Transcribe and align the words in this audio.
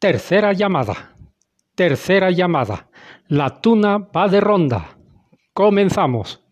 Tercera 0.00 0.54
llamada. 0.54 1.12
Tercera 1.74 2.30
llamada. 2.30 2.88
La 3.28 3.60
tuna 3.60 3.98
va 3.98 4.28
de 4.28 4.40
ronda. 4.40 4.96
Comenzamos. 5.52 6.42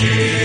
Yeah. 0.00 0.37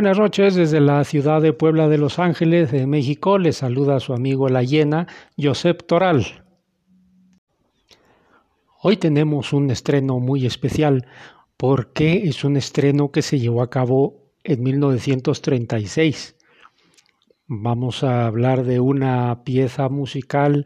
Buenas 0.00 0.18
noches 0.18 0.54
desde 0.54 0.80
la 0.80 1.04
ciudad 1.04 1.42
de 1.42 1.52
Puebla 1.52 1.86
de 1.86 1.98
Los 1.98 2.18
Ángeles, 2.18 2.72
de 2.72 2.86
México. 2.86 3.36
Les 3.36 3.58
saluda 3.58 3.96
a 3.96 4.00
su 4.00 4.14
amigo 4.14 4.48
La 4.48 4.62
Llena, 4.62 5.06
Josep 5.36 5.82
Toral. 5.86 6.42
Hoy 8.80 8.96
tenemos 8.96 9.52
un 9.52 9.70
estreno 9.70 10.18
muy 10.18 10.46
especial 10.46 11.06
porque 11.58 12.22
es 12.24 12.44
un 12.44 12.56
estreno 12.56 13.12
que 13.12 13.20
se 13.20 13.38
llevó 13.38 13.60
a 13.60 13.68
cabo 13.68 14.32
en 14.42 14.62
1936. 14.62 16.34
Vamos 17.46 18.02
a 18.02 18.26
hablar 18.26 18.64
de 18.64 18.80
una 18.80 19.44
pieza 19.44 19.90
musical 19.90 20.64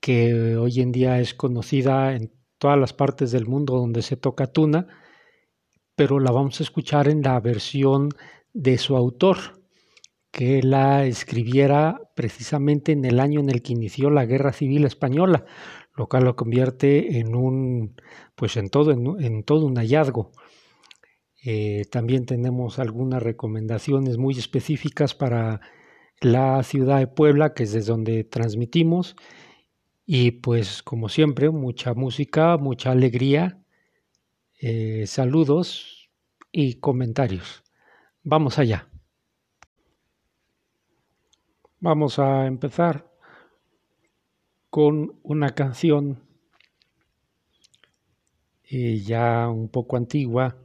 que 0.00 0.56
hoy 0.56 0.80
en 0.80 0.90
día 0.90 1.20
es 1.20 1.32
conocida 1.32 2.16
en 2.16 2.32
todas 2.58 2.76
las 2.80 2.92
partes 2.92 3.30
del 3.30 3.46
mundo 3.46 3.76
donde 3.76 4.02
se 4.02 4.16
toca 4.16 4.48
tuna, 4.48 4.88
pero 5.94 6.18
la 6.18 6.32
vamos 6.32 6.58
a 6.58 6.64
escuchar 6.64 7.06
en 7.06 7.22
la 7.22 7.38
versión 7.38 8.08
de 8.54 8.78
su 8.78 8.96
autor, 8.96 9.60
que 10.30 10.62
la 10.62 11.04
escribiera 11.04 12.00
precisamente 12.14 12.92
en 12.92 13.04
el 13.04 13.20
año 13.20 13.40
en 13.40 13.50
el 13.50 13.62
que 13.62 13.72
inició 13.72 14.10
la 14.10 14.24
Guerra 14.24 14.52
Civil 14.52 14.84
Española, 14.84 15.44
lo 15.96 16.08
cual 16.08 16.24
lo 16.24 16.36
convierte 16.36 17.18
en 17.18 17.34
un, 17.36 17.94
pues 18.34 18.56
en 18.56 18.68
todo, 18.68 18.90
en, 18.92 19.42
todo 19.44 19.66
un 19.66 19.76
hallazgo. 19.76 20.32
Eh, 21.44 21.84
también 21.90 22.26
tenemos 22.26 22.78
algunas 22.78 23.22
recomendaciones 23.22 24.16
muy 24.16 24.34
específicas 24.38 25.14
para 25.14 25.60
la 26.20 26.62
ciudad 26.62 26.98
de 26.98 27.06
Puebla, 27.06 27.54
que 27.54 27.64
es 27.64 27.72
desde 27.72 27.92
donde 27.92 28.24
transmitimos. 28.24 29.16
Y 30.06 30.32
pues 30.32 30.82
como 30.82 31.08
siempre, 31.08 31.50
mucha 31.50 31.94
música, 31.94 32.56
mucha 32.56 32.90
alegría, 32.90 33.62
eh, 34.60 35.04
saludos 35.06 36.10
y 36.50 36.74
comentarios. 36.74 37.63
Vamos 38.26 38.58
allá. 38.58 38.88
Vamos 41.78 42.18
a 42.18 42.46
empezar 42.46 43.12
con 44.70 45.20
una 45.22 45.50
canción 45.50 46.22
eh, 48.62 49.02
ya 49.04 49.46
un 49.50 49.68
poco 49.68 49.98
antigua, 49.98 50.56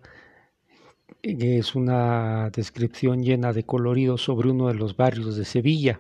que 1.22 1.58
es 1.58 1.76
una 1.76 2.50
descripción 2.52 3.24
llena 3.24 3.52
de 3.52 3.66
colorido 3.66 4.18
sobre 4.18 4.52
uno 4.52 4.70
de 4.70 4.76
los 4.76 4.96
barrios 4.96 5.36
de 5.36 5.44
Sevilla. 5.44 6.00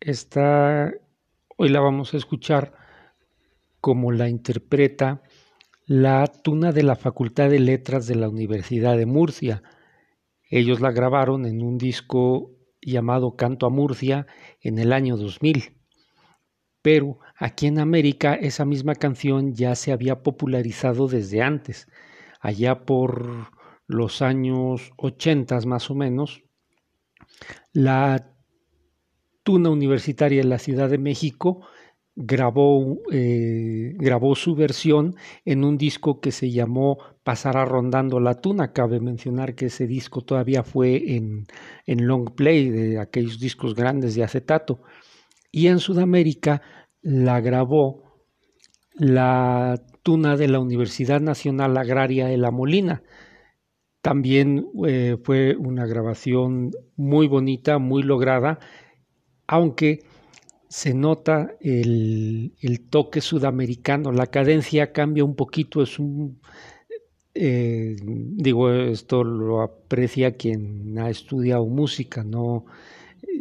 Esta 0.00 0.94
hoy 1.58 1.68
la 1.68 1.80
vamos 1.80 2.14
a 2.14 2.16
escuchar 2.16 2.72
como 3.82 4.12
la 4.12 4.30
interpreta 4.30 5.22
la 5.84 6.26
tuna 6.26 6.72
de 6.72 6.84
la 6.84 6.96
Facultad 6.96 7.50
de 7.50 7.58
Letras 7.58 8.06
de 8.06 8.14
la 8.14 8.30
Universidad 8.30 8.96
de 8.96 9.04
Murcia, 9.04 9.62
ellos 10.50 10.80
la 10.80 10.90
grabaron 10.90 11.46
en 11.46 11.62
un 11.62 11.78
disco 11.78 12.50
llamado 12.82 13.36
Canto 13.36 13.66
a 13.66 13.70
Murcia 13.70 14.26
en 14.60 14.78
el 14.78 14.92
año 14.92 15.16
2000. 15.16 15.76
Pero 16.82 17.18
aquí 17.36 17.66
en 17.66 17.78
América 17.78 18.34
esa 18.34 18.64
misma 18.64 18.94
canción 18.94 19.54
ya 19.54 19.74
se 19.76 19.92
había 19.92 20.22
popularizado 20.22 21.06
desde 21.06 21.42
antes, 21.42 21.86
allá 22.40 22.84
por 22.84 23.50
los 23.86 24.22
años 24.22 24.92
80 24.96 25.60
más 25.66 25.90
o 25.90 25.94
menos. 25.94 26.42
La 27.72 28.34
Tuna 29.42 29.70
Universitaria 29.70 30.42
de 30.42 30.48
la 30.48 30.58
Ciudad 30.58 30.90
de 30.90 30.98
México 30.98 31.60
grabó, 32.16 32.98
eh, 33.12 33.94
grabó 33.96 34.34
su 34.34 34.54
versión 34.54 35.16
en 35.44 35.64
un 35.64 35.78
disco 35.78 36.20
que 36.20 36.32
se 36.32 36.50
llamó 36.50 36.98
Pasará 37.22 37.64
rondando 37.64 38.18
la 38.20 38.40
tuna. 38.40 38.72
Cabe 38.72 39.00
mencionar 39.00 39.54
que 39.54 39.66
ese 39.66 39.86
disco 39.86 40.22
todavía 40.22 40.62
fue 40.62 41.14
en, 41.16 41.46
en 41.86 42.06
long 42.06 42.30
play, 42.34 42.70
de 42.70 42.98
aquellos 42.98 43.38
discos 43.38 43.74
grandes 43.74 44.14
de 44.14 44.24
acetato. 44.24 44.80
Y 45.52 45.68
en 45.68 45.78
Sudamérica 45.78 46.62
la 47.02 47.40
grabó 47.40 48.10
la 48.94 49.80
tuna 50.02 50.36
de 50.36 50.48
la 50.48 50.60
Universidad 50.60 51.20
Nacional 51.20 51.76
Agraria 51.76 52.26
de 52.26 52.36
La 52.36 52.50
Molina. 52.50 53.02
También 54.02 54.66
eh, 54.86 55.18
fue 55.22 55.56
una 55.56 55.86
grabación 55.86 56.70
muy 56.96 57.26
bonita, 57.28 57.78
muy 57.78 58.02
lograda, 58.02 58.58
aunque 59.46 60.00
se 60.70 60.94
nota 60.94 61.56
el, 61.60 62.52
toque 62.90 63.20
sudamericano, 63.20 64.12
la 64.12 64.28
cadencia 64.28 64.92
cambia 64.92 65.24
un 65.24 65.34
poquito, 65.34 65.82
es 65.82 65.98
un, 65.98 66.40
eh, 67.34 67.96
digo, 68.04 68.70
esto 68.72 69.24
lo 69.24 69.62
aprecia 69.62 70.36
quien 70.36 70.96
ha 70.98 71.10
estudiado 71.10 71.66
música, 71.66 72.22
no, 72.22 72.66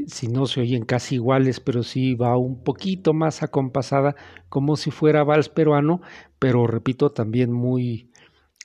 si 0.08 0.28
no 0.28 0.48
se 0.48 0.62
oyen 0.62 0.86
casi 0.86 1.16
iguales, 1.16 1.60
pero 1.60 1.84
sí 1.84 2.16
va 2.16 2.36
un 2.36 2.64
poquito 2.64 3.14
más 3.14 3.44
acompasada, 3.44 4.16
como 4.50 4.76
si 4.76 4.90
fuera 4.90 5.24
vals 5.24 5.50
peruano, 5.50 6.02
pero 6.40 6.66
repito, 6.66 7.12
también 7.12 7.52
muy, 7.54 8.10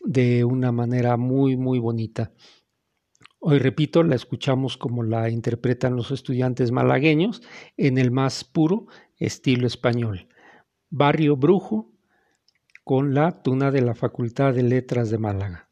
de 0.05 0.44
una 0.44 0.72
manera 0.72 1.19
muy, 1.19 1.56
muy 1.58 1.78
bonita. 1.78 2.32
Hoy 3.46 3.58
repito, 3.58 4.02
la 4.02 4.14
escuchamos 4.14 4.79
como 4.79 5.02
la 5.02 5.29
interpretan 5.29 5.96
los 5.96 6.11
estudiantes 6.11 6.70
malagueños 6.73 7.43
en 7.76 7.99
el 7.99 8.11
más 8.11 8.43
puro 8.43 8.87
estilo 9.19 9.67
español. 9.67 10.29
Barrio 10.88 11.37
Brujo 11.37 11.93
con 12.85 13.12
la 13.12 13.43
tuna 13.43 13.70
de 13.70 13.82
la 13.82 13.94
Facultad 13.94 14.55
de 14.55 14.62
Letras 14.62 15.11
de 15.11 15.19
Málaga. 15.19 15.69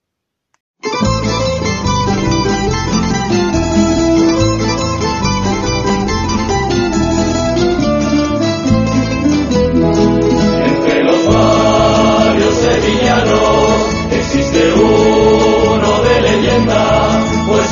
Entre 10.67 11.05
los 11.05 11.27
barrios 11.27 12.55
sevillanos 12.55 14.13
existe 14.13 14.59
de 14.59 15.02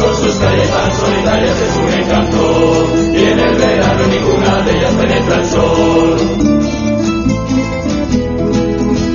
son 0.01 0.17
sus 0.17 0.35
calles 0.37 0.71
tan 0.71 0.93
solitarias 0.97 1.61
es 1.61 1.77
un 1.77 1.93
encanto 1.93 2.87
y 3.13 3.23
en 3.23 3.39
el 3.39 3.55
verano 3.57 4.07
ninguna 4.07 4.63
de 4.63 4.79
ellas 4.79 4.95
penetra 4.95 5.37
el 5.37 5.47
sol. 5.47 6.17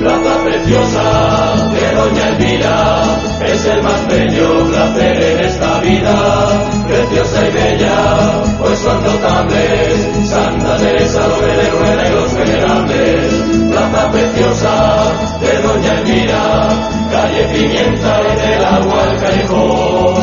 Plaza 0.00 0.44
preciosa 0.44 1.70
de 1.74 1.96
Doña 1.96 2.28
Elvira 2.28 3.18
es 3.44 3.64
el 3.66 3.82
más 3.82 4.06
bello 4.06 4.64
placer 4.68 5.22
en 5.22 5.38
esta 5.40 5.80
vida, 5.80 6.70
preciosa 6.86 7.48
y 7.48 7.52
bella, 7.52 8.44
pues 8.60 8.78
son 8.78 9.02
notables 9.02 10.28
Santa 10.28 10.76
Teresa, 10.76 11.26
Doble 11.26 11.56
de 11.56 11.70
Rueda 11.70 12.08
y 12.08 12.12
los 12.12 12.34
venerables. 12.34 13.34
Plaza 13.70 14.10
preciosa 14.12 15.12
de 15.40 15.62
Doña 15.62 16.00
Elvira, 16.00 16.68
calle 17.10 17.44
Pimienta 17.52 18.20
y 18.20 18.36
del 18.36 18.64
agua 18.64 19.02
al 19.02 19.20
callejón. 19.20 20.15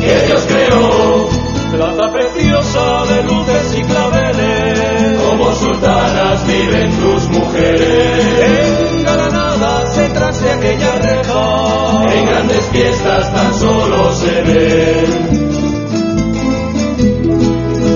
Que 0.00 0.26
Dios 0.26 0.46
creó. 0.46 1.28
Plata 1.72 2.12
preciosa 2.12 3.04
de 3.06 3.22
luces 3.24 3.78
y 3.78 3.82
claveles, 3.82 5.20
como 5.20 5.52
sultanas 5.54 6.46
viven 6.46 6.90
tus 7.00 7.28
mujeres. 7.30 8.94
Engalanadas 8.96 9.96
detrás 9.96 10.40
de 10.40 10.50
aquella 10.52 10.94
reja, 11.00 12.04
en 12.14 12.26
grandes 12.26 12.64
fiestas 12.66 13.34
tan 13.34 13.54
solo 13.54 14.12
se 14.14 14.42
ven. 14.42 15.54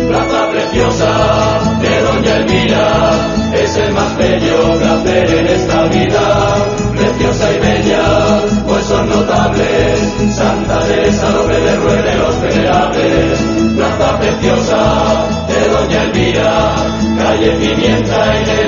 Plata 0.08 0.50
preciosa 0.50 1.79
de 1.81 2.02
Doña 2.02 2.37
Elvira, 2.37 3.12
es 3.55 3.76
el 3.76 3.93
más 3.93 4.17
bello 4.17 4.76
placer 4.79 5.34
en 5.34 5.46
esta 5.46 5.84
vida, 5.84 6.48
de 15.58 15.69
Doña 15.69 16.02
Elvira, 16.05 16.75
calle 17.19 17.50
Pimienta 17.52 18.37
en 18.37 18.49
el 18.58 18.68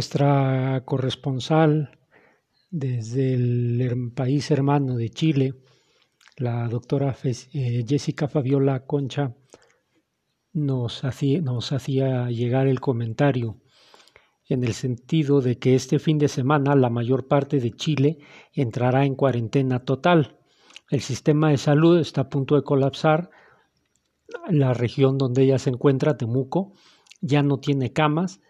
Nuestra 0.00 0.82
corresponsal 0.86 1.98
desde 2.70 3.34
el 3.34 4.12
país 4.16 4.50
hermano 4.50 4.96
de 4.96 5.10
Chile, 5.10 5.56
la 6.38 6.66
doctora 6.68 7.14
eh, 7.22 7.84
Jessica 7.86 8.26
Fabiola 8.26 8.86
Concha, 8.86 9.34
nos 10.54 11.04
hacía, 11.04 11.42
nos 11.42 11.72
hacía 11.72 12.30
llegar 12.30 12.66
el 12.66 12.80
comentario 12.80 13.58
en 14.48 14.64
el 14.64 14.72
sentido 14.72 15.42
de 15.42 15.58
que 15.58 15.74
este 15.74 15.98
fin 15.98 16.16
de 16.16 16.28
semana 16.28 16.74
la 16.76 16.88
mayor 16.88 17.28
parte 17.28 17.60
de 17.60 17.72
Chile 17.72 18.20
entrará 18.54 19.04
en 19.04 19.14
cuarentena 19.14 19.84
total. 19.84 20.38
El 20.88 21.02
sistema 21.02 21.50
de 21.50 21.58
salud 21.58 21.98
está 21.98 22.22
a 22.22 22.30
punto 22.30 22.56
de 22.56 22.62
colapsar. 22.62 23.28
La 24.48 24.72
región 24.72 25.18
donde 25.18 25.42
ella 25.42 25.58
se 25.58 25.68
encuentra, 25.68 26.16
Temuco, 26.16 26.72
ya 27.20 27.42
no 27.42 27.58
tiene 27.58 27.92
camas 27.92 28.40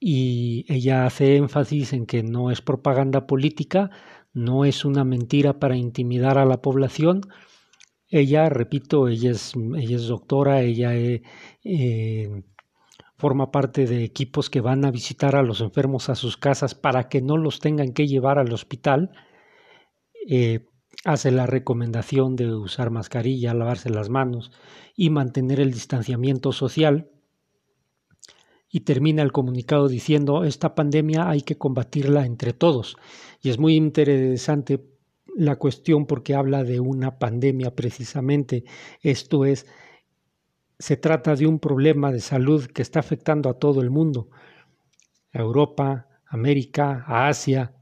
y 0.00 0.64
ella 0.72 1.04
hace 1.04 1.36
énfasis 1.36 1.92
en 1.92 2.06
que 2.06 2.22
no 2.22 2.50
es 2.50 2.62
propaganda 2.62 3.26
política, 3.26 3.90
no 4.32 4.64
es 4.64 4.86
una 4.86 5.04
mentira 5.04 5.58
para 5.60 5.76
intimidar 5.76 6.38
a 6.38 6.46
la 6.46 6.62
población. 6.62 7.20
Ella, 8.08 8.48
repito, 8.48 9.08
ella 9.08 9.30
es, 9.30 9.52
doctora, 10.08 10.62
ella 10.62 10.96
eh, 10.96 11.22
eh, 11.64 12.42
forma 13.18 13.50
parte 13.50 13.86
de 13.86 14.02
equipos 14.02 14.48
que 14.48 14.62
van 14.62 14.86
a 14.86 14.90
visitar 14.90 15.36
a 15.36 15.42
los 15.42 15.60
enfermos 15.60 16.08
a 16.08 16.14
sus 16.14 16.38
casas 16.38 16.74
para 16.74 17.08
que 17.08 17.20
no 17.20 17.36
los 17.36 17.60
tengan 17.60 17.92
que 17.92 18.06
llevar 18.06 18.38
al 18.38 18.52
hospital. 18.52 19.10
Eh, 20.28 20.66
hace 21.04 21.30
la 21.30 21.46
recomendación 21.46 22.36
de 22.36 22.54
usar 22.54 22.90
mascarilla, 22.90 23.52
lavarse 23.52 23.90
las 23.90 24.08
manos 24.08 24.50
y 24.96 25.10
mantener 25.10 25.60
el 25.60 25.72
distanciamiento 25.72 26.52
social 26.52 27.10
y 28.70 28.80
termina 28.80 29.22
el 29.22 29.32
comunicado 29.32 29.88
diciendo 29.88 30.44
esta 30.44 30.74
pandemia 30.74 31.28
hay 31.28 31.42
que 31.42 31.58
combatirla 31.58 32.24
entre 32.24 32.52
todos. 32.52 32.96
Y 33.42 33.50
es 33.50 33.58
muy 33.58 33.74
interesante 33.74 34.80
la 35.36 35.56
cuestión 35.56 36.06
porque 36.06 36.34
habla 36.34 36.62
de 36.62 36.78
una 36.78 37.18
pandemia 37.18 37.74
precisamente. 37.74 38.64
Esto 39.02 39.44
es, 39.44 39.66
se 40.78 40.96
trata 40.96 41.34
de 41.34 41.46
un 41.46 41.58
problema 41.58 42.12
de 42.12 42.20
salud 42.20 42.66
que 42.66 42.82
está 42.82 43.00
afectando 43.00 43.48
a 43.50 43.58
todo 43.58 43.80
el 43.80 43.90
mundo, 43.90 44.30
a 45.32 45.40
Europa, 45.40 46.06
América, 46.26 47.04
a 47.08 47.26
Asia. 47.26 47.74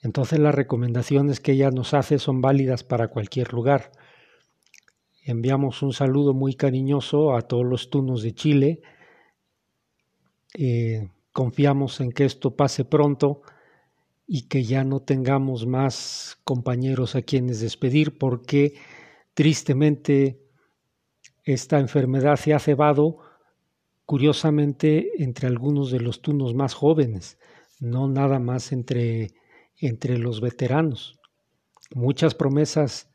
Entonces 0.00 0.38
las 0.38 0.54
recomendaciones 0.54 1.40
que 1.40 1.52
ella 1.52 1.70
nos 1.72 1.94
hace 1.94 2.20
son 2.20 2.40
válidas 2.40 2.84
para 2.84 3.08
cualquier 3.08 3.52
lugar. 3.52 3.90
Enviamos 5.24 5.82
un 5.82 5.92
saludo 5.92 6.32
muy 6.32 6.54
cariñoso 6.54 7.34
a 7.34 7.42
todos 7.42 7.66
los 7.66 7.90
tunos 7.90 8.22
de 8.22 8.32
Chile, 8.32 8.82
eh, 10.54 11.08
confiamos 11.32 12.00
en 12.00 12.12
que 12.12 12.24
esto 12.24 12.56
pase 12.56 12.84
pronto 12.84 13.42
y 14.26 14.48
que 14.48 14.64
ya 14.64 14.84
no 14.84 15.00
tengamos 15.00 15.66
más 15.66 16.38
compañeros 16.44 17.14
a 17.14 17.22
quienes 17.22 17.60
despedir 17.60 18.18
porque 18.18 18.74
tristemente 19.34 20.40
esta 21.44 21.78
enfermedad 21.78 22.36
se 22.36 22.54
ha 22.54 22.58
cebado 22.58 23.18
curiosamente 24.04 25.22
entre 25.22 25.46
algunos 25.46 25.90
de 25.90 26.00
los 26.00 26.22
tunos 26.22 26.54
más 26.54 26.74
jóvenes, 26.74 27.38
no 27.80 28.08
nada 28.08 28.38
más 28.38 28.72
entre, 28.72 29.34
entre 29.76 30.18
los 30.18 30.40
veteranos. 30.40 31.20
Muchas 31.94 32.34
promesas 32.34 33.10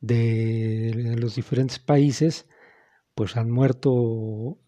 de 0.00 1.14
los 1.16 1.36
diferentes 1.36 1.78
países 1.78 2.48
pues 3.14 3.36
han 3.36 3.50
muerto 3.50 4.58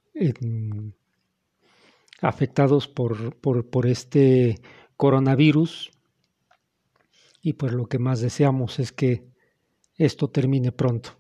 afectados 2.25 2.89
por, 2.89 3.37
por, 3.37 3.87
este 3.87 4.61
coronavirus 4.97 5.91
y 7.43 7.53
pues 7.53 7.73
lo 7.73 7.87
que 7.87 7.99
más 7.99 8.21
deseamos 8.21 8.79
es 8.79 8.93
que 8.93 9.27
esto 9.97 10.29
termine 10.29 10.73
pronto. 10.73 11.11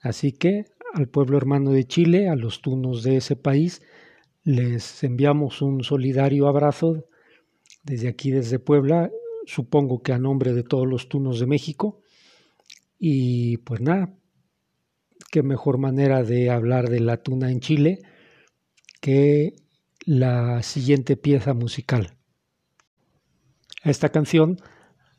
Así 0.00 0.30
que 0.30 0.66
al 0.94 1.08
pueblo 1.08 1.36
hermano 1.36 1.72
de 1.72 1.84
Chile, 1.84 2.28
a 2.28 2.36
los 2.36 2.62
tunos 2.62 3.02
de 3.02 3.16
ese 3.16 3.34
país, 3.34 3.82
les 4.44 5.02
enviamos 5.02 5.60
un 5.60 5.82
solidario 5.82 6.46
abrazo 6.46 7.04
desde 7.82 8.08
aquí, 8.08 8.30
desde 8.30 8.60
Puebla, 8.60 9.10
supongo 9.44 10.02
que 10.02 10.12
a 10.12 10.18
nombre 10.18 10.52
de 10.52 10.62
todos 10.62 10.86
los 10.86 11.08
tunos 11.08 11.40
de 11.40 11.46
México. 11.46 12.00
Y 12.98 13.56
pues 13.58 13.80
nada, 13.80 14.14
qué 15.32 15.42
mejor 15.42 15.78
manera 15.78 16.22
de 16.22 16.50
hablar 16.50 16.88
de 16.88 17.00
la 17.00 17.16
tuna 17.16 17.50
en 17.50 17.60
Chile 17.60 17.98
que 19.00 19.54
la 20.08 20.62
siguiente 20.62 21.18
pieza 21.18 21.52
musical. 21.52 22.14
Esta 23.84 24.08
canción 24.08 24.56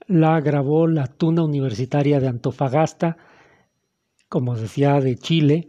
la 0.08 0.42
grabó 0.42 0.88
la 0.88 1.06
Tuna 1.06 1.44
Universitaria 1.44 2.20
de 2.20 2.28
Antofagasta, 2.28 3.16
como 4.30 4.56
decía, 4.56 5.00
de 5.00 5.16
Chile, 5.16 5.68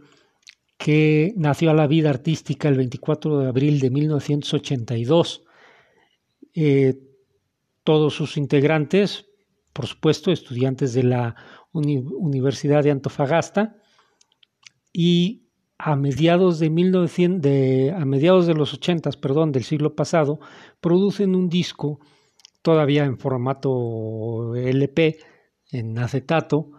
que 0.75 1.35
nació 1.37 1.69
a 1.69 1.75
la 1.75 1.85
vida 1.85 2.09
artística 2.09 2.67
el 2.67 2.77
24 2.77 3.41
de 3.41 3.47
abril 3.47 3.79
de 3.79 3.91
1982. 3.91 5.43
Eh, 6.55 6.95
todos 7.83 8.15
sus 8.15 8.37
integrantes, 8.37 9.27
por 9.71 9.85
supuesto, 9.85 10.31
estudiantes 10.31 10.95
de 10.95 11.03
la 11.03 11.35
Universidad 11.73 12.83
de 12.83 12.89
Antofagasta, 12.89 13.75
y 14.91 15.50
a 15.83 15.95
mediados 15.95 16.59
de, 16.59 16.69
1900, 16.69 17.41
de, 17.41 17.91
a 17.95 18.05
mediados 18.05 18.45
de 18.45 18.53
los 18.53 18.73
80, 18.73 19.09
perdón, 19.19 19.51
del 19.51 19.63
siglo 19.63 19.95
pasado, 19.95 20.39
producen 20.79 21.35
un 21.35 21.49
disco 21.49 21.99
todavía 22.61 23.05
en 23.05 23.17
formato 23.17 24.55
LP, 24.55 25.17
en 25.71 25.97
acetato, 25.97 26.71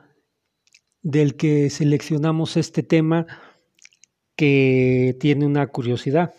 del 1.03 1.35
que 1.35 1.69
seleccionamos 1.69 2.57
este 2.57 2.85
tema 2.85 3.27
que 4.37 5.17
tiene 5.19 5.47
una 5.47 5.67
curiosidad. 5.67 6.35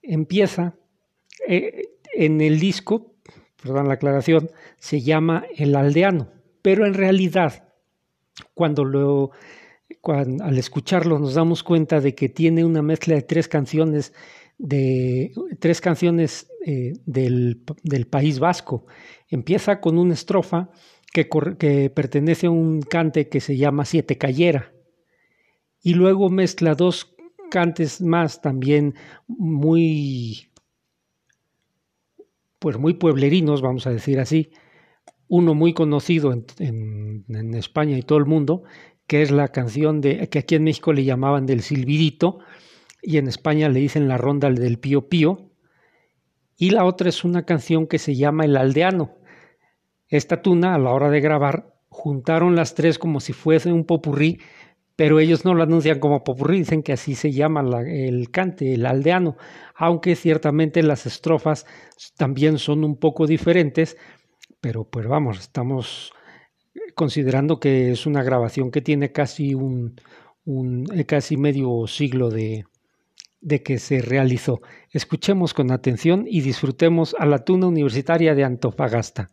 Empieza 0.00 0.74
eh, 1.46 1.90
en 2.14 2.40
el 2.40 2.58
disco, 2.58 3.16
perdón 3.62 3.88
la 3.88 3.94
aclaración, 3.94 4.50
se 4.78 5.02
llama 5.02 5.44
El 5.54 5.76
Aldeano, 5.76 6.32
pero 6.62 6.86
en 6.86 6.94
realidad, 6.94 7.68
cuando 8.54 8.86
lo 8.86 9.32
al 10.04 10.58
escucharlo 10.58 11.18
nos 11.18 11.34
damos 11.34 11.62
cuenta 11.62 12.00
de 12.00 12.14
que 12.14 12.28
tiene 12.28 12.64
una 12.64 12.82
mezcla 12.82 13.14
de 13.14 13.22
tres 13.22 13.48
canciones 13.48 14.12
de 14.58 15.32
tres 15.58 15.80
canciones 15.80 16.48
eh, 16.64 16.92
del, 17.04 17.64
País 18.08 18.38
Vasco. 18.38 18.86
Empieza 19.28 19.80
con 19.80 19.98
una 19.98 20.14
estrofa 20.14 20.70
que, 21.12 21.28
que, 21.58 21.90
pertenece 21.90 22.46
a 22.46 22.50
un 22.50 22.80
cante 22.82 23.28
que 23.28 23.40
se 23.40 23.56
llama 23.56 23.84
Siete 23.84 24.18
Cayera 24.18 24.72
y 25.82 25.94
luego 25.94 26.30
mezcla 26.30 26.74
dos 26.74 27.14
cantes 27.50 28.00
más 28.00 28.40
también 28.40 28.94
muy 29.26 30.48
pues 32.60 32.78
muy 32.78 32.94
pueblerinos, 32.94 33.60
vamos 33.60 33.88
a 33.88 33.90
decir 33.90 34.20
así, 34.20 34.52
uno 35.26 35.52
muy 35.54 35.74
conocido 35.74 36.32
en, 36.32 37.24
en 37.28 37.54
España 37.54 37.98
y 37.98 38.02
todo 38.02 38.18
el 38.18 38.26
mundo, 38.26 38.62
que 39.12 39.20
es 39.20 39.30
la 39.30 39.48
canción 39.48 40.00
de 40.00 40.26
que 40.30 40.38
aquí 40.38 40.54
en 40.54 40.64
México 40.64 40.90
le 40.94 41.04
llamaban 41.04 41.44
del 41.44 41.60
silbidito 41.60 42.38
y 43.02 43.18
en 43.18 43.28
España 43.28 43.68
le 43.68 43.78
dicen 43.78 44.08
la 44.08 44.16
ronda 44.16 44.48
del 44.48 44.78
pío 44.78 45.10
pío. 45.10 45.50
Y 46.56 46.70
la 46.70 46.86
otra 46.86 47.10
es 47.10 47.22
una 47.22 47.44
canción 47.44 47.86
que 47.86 47.98
se 47.98 48.14
llama 48.14 48.46
El 48.46 48.56
Aldeano. 48.56 49.10
Esta 50.08 50.40
tuna, 50.40 50.74
a 50.74 50.78
la 50.78 50.92
hora 50.92 51.10
de 51.10 51.20
grabar, 51.20 51.74
juntaron 51.90 52.56
las 52.56 52.74
tres 52.74 52.98
como 52.98 53.20
si 53.20 53.34
fuese 53.34 53.70
un 53.70 53.84
popurrí, 53.84 54.40
pero 54.96 55.20
ellos 55.20 55.44
no 55.44 55.52
lo 55.52 55.62
anuncian 55.62 55.98
como 55.98 56.24
popurrí, 56.24 56.60
dicen 56.60 56.82
que 56.82 56.94
así 56.94 57.14
se 57.14 57.32
llama 57.32 57.60
el 57.86 58.30
cante, 58.30 58.72
el 58.72 58.86
aldeano, 58.86 59.36
aunque 59.74 60.16
ciertamente 60.16 60.82
las 60.82 61.04
estrofas 61.04 61.66
también 62.16 62.56
son 62.56 62.82
un 62.82 62.96
poco 62.96 63.26
diferentes, 63.26 63.98
pero 64.62 64.84
pues 64.84 65.06
vamos, 65.06 65.38
estamos 65.38 66.14
considerando 66.94 67.60
que 67.60 67.92
es 67.92 68.06
una 68.06 68.22
grabación 68.22 68.70
que 68.70 68.80
tiene 68.80 69.12
casi 69.12 69.54
un, 69.54 69.96
eh, 70.94 71.04
casi 71.04 71.36
medio 71.36 71.86
siglo 71.86 72.30
de, 72.30 72.64
de 73.40 73.62
que 73.62 73.78
se 73.78 74.00
realizó. 74.00 74.60
Escuchemos 74.90 75.54
con 75.54 75.70
atención 75.70 76.24
y 76.26 76.40
disfrutemos 76.40 77.14
a 77.18 77.26
la 77.26 77.44
tuna 77.44 77.66
universitaria 77.66 78.34
de 78.34 78.44
Antofagasta. 78.44 79.30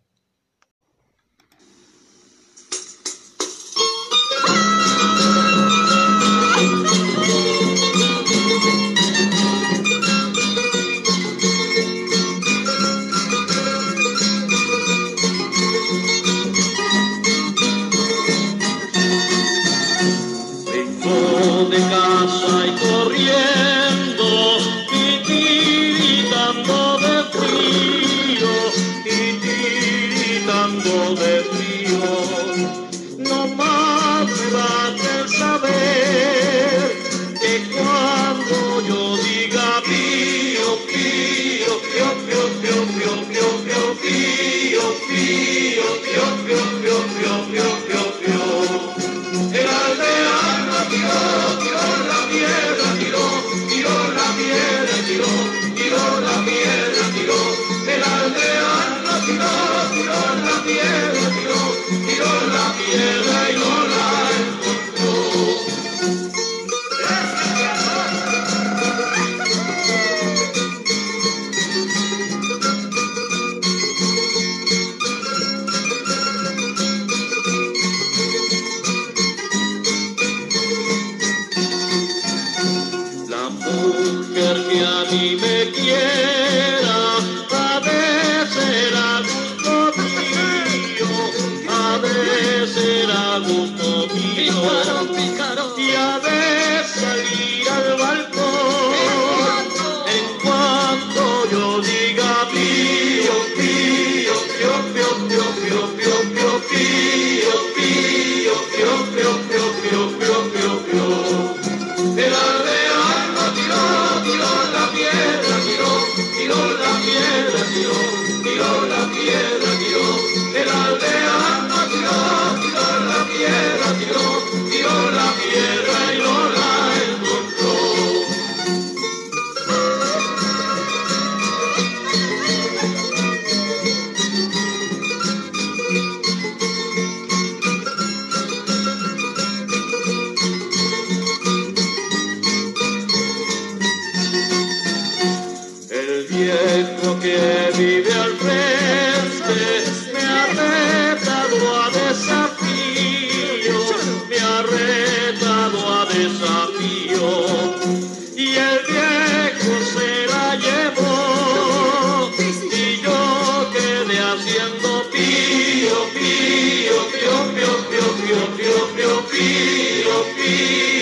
be. 170.35 170.98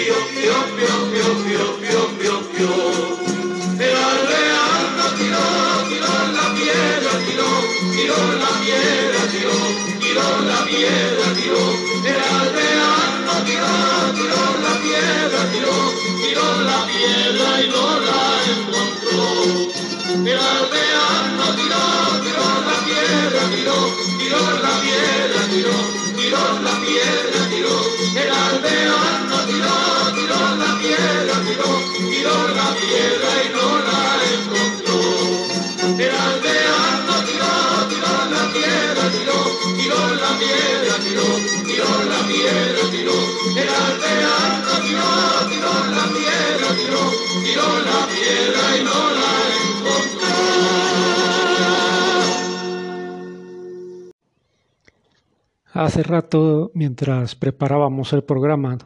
Hace 55.77 56.01
rato, 56.01 56.71
mientras 56.73 57.35
preparábamos 57.35 58.11
el 58.13 58.23
programa, 58.23 58.79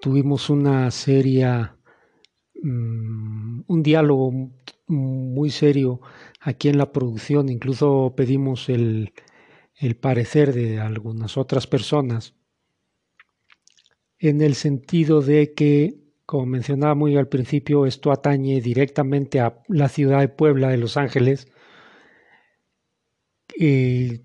tuvimos 0.00 0.50
una 0.50 0.90
seria, 0.90 1.76
mm, 2.60 3.60
un 3.68 3.82
diálogo 3.84 4.32
muy 4.88 5.50
serio 5.50 6.00
aquí 6.40 6.70
en 6.70 6.78
la 6.78 6.90
producción. 6.90 7.48
Incluso 7.48 8.14
pedimos 8.16 8.68
el, 8.68 9.12
el 9.76 9.94
parecer 9.94 10.52
de 10.52 10.80
algunas 10.80 11.36
otras 11.36 11.68
personas 11.68 12.34
en 14.18 14.40
el 14.40 14.56
sentido 14.56 15.20
de 15.22 15.54
que, 15.54 16.00
como 16.26 16.46
mencionaba 16.46 16.96
muy 16.96 17.16
al 17.16 17.28
principio, 17.28 17.86
esto 17.86 18.10
atañe 18.10 18.60
directamente 18.60 19.38
a 19.38 19.62
la 19.68 19.88
ciudad 19.88 20.18
de 20.18 20.28
Puebla 20.28 20.68
de 20.70 20.78
Los 20.78 20.96
Ángeles. 20.96 21.46
Eh, 23.56 24.24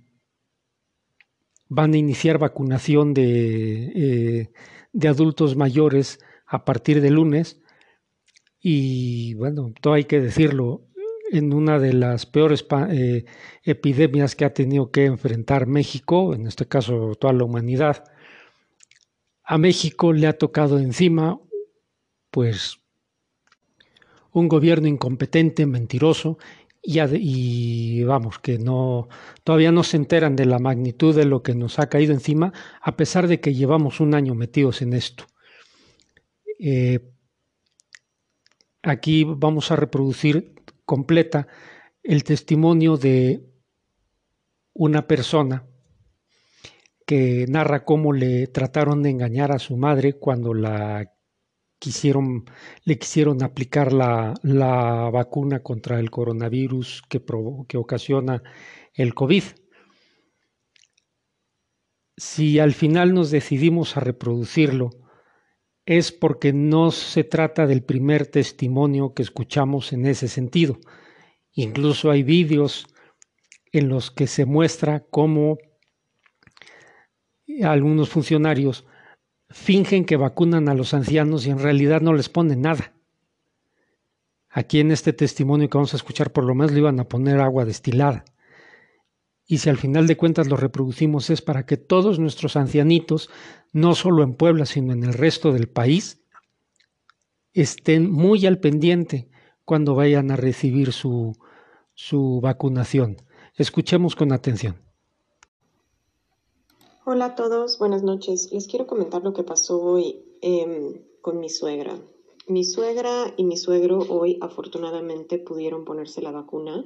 van 1.74 1.94
a 1.94 1.98
iniciar 1.98 2.38
vacunación 2.38 3.14
de, 3.14 3.92
eh, 3.96 4.52
de, 4.92 5.08
adultos 5.08 5.56
mayores 5.56 6.20
a 6.46 6.66
partir 6.66 7.02
de 7.02 7.10
lunes. 7.10 7.62
Y 8.60 9.34
bueno, 9.34 9.74
todo 9.82 9.94
hay 9.94 10.06
que 10.06 10.22
decirlo, 10.22 10.88
en 11.32 11.52
una 11.52 11.80
de 11.80 11.94
las 11.94 12.28
peores 12.28 12.64
eh, 12.92 13.26
epidemias 13.64 14.36
que 14.36 14.46
ha 14.46 14.54
tenido 14.54 14.92
que 14.92 15.06
enfrentar 15.06 15.66
México, 15.66 16.36
en 16.36 16.46
este 16.46 16.68
caso 16.68 17.16
toda 17.20 17.34
la 17.34 17.44
humanidad, 17.44 18.04
a 19.44 19.58
México 19.58 20.14
le 20.14 20.28
ha 20.28 20.38
tocado 20.38 20.78
encima, 20.78 21.40
pues, 22.30 22.78
un 24.32 24.48
gobierno 24.48 24.88
incompetente, 24.88 25.66
mentiroso, 25.66 26.38
y, 26.84 28.04
vamos, 28.04 28.40
que 28.40 28.60
no, 28.60 29.08
todavía 29.44 29.72
no 29.72 29.84
se 29.84 29.98
enteran 29.98 30.36
de 30.36 30.46
la 30.46 30.60
magnitud 30.60 31.16
de 31.16 31.26
lo 31.26 31.42
que 31.42 31.56
nos 31.56 31.80
ha 31.80 31.88
caído 31.88 32.14
encima, 32.14 32.52
a 32.82 32.98
pesar 32.98 33.28
de 33.28 33.40
que 33.40 33.54
llevamos 33.54 34.02
un 34.02 34.14
año 34.14 34.36
metidos 34.36 34.82
en 34.82 34.94
esto. 34.94 35.26
Eh, 36.60 37.00
aquí 38.82 39.24
vamos 39.24 39.72
a 39.72 39.78
reproducir 39.78 40.56
completa 40.86 41.48
el 42.04 42.26
testimonio 42.26 42.98
de 42.98 43.46
una 44.74 45.08
persona 45.08 45.66
que 47.06 47.46
narra 47.48 47.86
cómo 47.86 48.12
le 48.12 48.48
trataron 48.48 49.04
de 49.04 49.10
engañar 49.10 49.52
a 49.52 49.60
su 49.60 49.78
madre 49.78 50.14
cuando 50.14 50.54
la 50.54 51.14
le 51.86 52.98
quisieron 52.98 53.44
aplicar 53.44 53.94
la, 53.94 54.34
la 54.44 55.10
vacuna 55.12 55.62
contra 55.62 56.00
el 56.00 56.10
coronavirus 56.10 57.04
que, 57.10 57.24
que 57.68 57.78
ocasiona 57.78 58.42
el 58.94 59.14
COVID. 59.14 59.44
Si 62.16 62.60
al 62.60 62.74
final 62.74 63.14
nos 63.14 63.32
decidimos 63.32 63.98
a 63.98 64.02
reproducirlo, 64.02 64.92
es 65.86 66.12
porque 66.12 66.54
no 66.54 66.92
se 66.92 67.24
trata 67.24 67.68
del 67.68 67.84
primer 67.84 68.28
testimonio 68.28 69.14
que 69.14 69.24
escuchamos 69.24 69.92
en 69.94 70.06
ese 70.06 70.28
sentido. 70.28 70.80
Incluso 71.52 72.10
hay 72.10 72.24
vídeos 72.24 72.88
en 73.72 73.90
los 73.90 74.12
que 74.12 74.28
se 74.28 74.46
muestra 74.46 75.06
cómo 75.10 75.58
algunos 77.64 78.10
funcionarios 78.10 78.86
fingen 79.54 80.04
que 80.04 80.18
vacunan 80.18 80.68
a 80.68 80.74
los 80.74 80.96
ancianos 80.96 81.46
y 81.46 81.52
en 81.52 81.60
realidad 81.60 82.02
no 82.02 82.14
les 82.14 82.28
ponen 82.28 82.62
nada. 82.62 82.92
Aquí 84.50 84.80
en 84.80 84.92
este 84.92 85.14
testimonio 85.14 85.70
que 85.70 85.78
vamos 85.78 85.94
a 85.94 85.98
escuchar 85.98 86.34
por 86.34 86.44
lo 86.44 86.56
menos 86.56 86.72
le 86.72 86.80
iban 86.80 87.00
a 87.00 87.08
poner 87.08 87.40
agua 87.40 87.64
destilada. 87.64 88.26
Y 89.46 89.60
si 89.60 89.70
al 89.70 89.78
final 89.78 90.08
de 90.08 90.18
cuentas 90.18 90.48
lo 90.48 90.58
reproducimos 90.58 91.30
es 91.30 91.42
para 91.42 91.66
que 91.68 91.78
todos 91.78 92.18
nuestros 92.18 92.56
ancianitos, 92.56 93.30
no 93.72 93.94
solo 93.94 94.24
en 94.24 94.34
Puebla, 94.34 94.66
sino 94.66 94.92
en 94.92 95.04
el 95.04 95.14
resto 95.14 95.54
del 95.54 95.70
país, 95.70 96.24
estén 97.54 98.12
muy 98.12 98.48
al 98.48 98.60
pendiente 98.60 99.30
cuando 99.66 99.94
vayan 99.94 100.32
a 100.32 100.36
recibir 100.36 100.94
su, 100.94 101.38
su 101.94 102.40
vacunación. 102.42 103.18
Escuchemos 103.56 104.16
con 104.16 104.32
atención. 104.32 104.82
Hola 107.06 107.26
a 107.26 107.36
todos, 107.36 107.80
buenas 107.80 108.02
noches. 108.02 108.54
Les 108.54 108.66
quiero 108.66 108.88
comentar 108.88 109.24
lo 109.24 109.34
que 109.34 109.44
pasó 109.44 109.82
hoy 109.82 110.24
em, 110.40 111.02
con 111.20 111.38
mi 111.38 111.50
suegra. 111.50 112.00
Mi 112.48 112.64
suegra 112.64 113.34
y 113.36 113.44
mi 113.44 113.58
suegro 113.58 114.00
hoy 114.08 114.38
afortunadamente 114.40 115.38
pudieron 115.38 115.84
ponerse 115.84 116.22
la 116.22 116.32
vacuna 116.32 116.86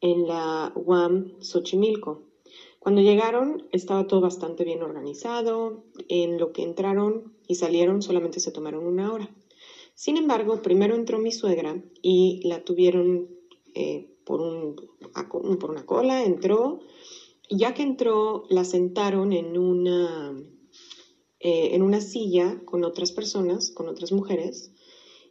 en 0.00 0.28
la 0.28 0.72
UAM 0.76 1.40
Xochimilco. 1.40 2.22
Cuando 2.78 3.00
llegaron 3.00 3.66
estaba 3.72 4.06
todo 4.06 4.20
bastante 4.20 4.62
bien 4.62 4.80
organizado, 4.84 5.82
en 6.08 6.38
lo 6.38 6.52
que 6.52 6.62
entraron 6.62 7.34
y 7.48 7.56
salieron 7.56 8.00
solamente 8.00 8.38
se 8.38 8.52
tomaron 8.52 8.86
una 8.86 9.12
hora. 9.12 9.28
Sin 9.96 10.18
embargo, 10.18 10.62
primero 10.62 10.94
entró 10.94 11.18
mi 11.18 11.32
suegra 11.32 11.82
y 12.00 12.46
la 12.46 12.62
tuvieron 12.62 13.28
eh, 13.74 14.08
por, 14.24 14.40
un, 14.40 14.76
por 15.58 15.70
una 15.72 15.84
cola, 15.84 16.22
entró, 16.22 16.78
ya 17.50 17.74
que 17.74 17.82
entró, 17.82 18.46
la 18.50 18.64
sentaron 18.64 19.32
en 19.32 19.56
una, 19.56 20.32
eh, 21.40 21.70
en 21.72 21.82
una 21.82 22.00
silla 22.00 22.60
con 22.64 22.84
otras 22.84 23.12
personas, 23.12 23.70
con 23.70 23.88
otras 23.88 24.12
mujeres, 24.12 24.72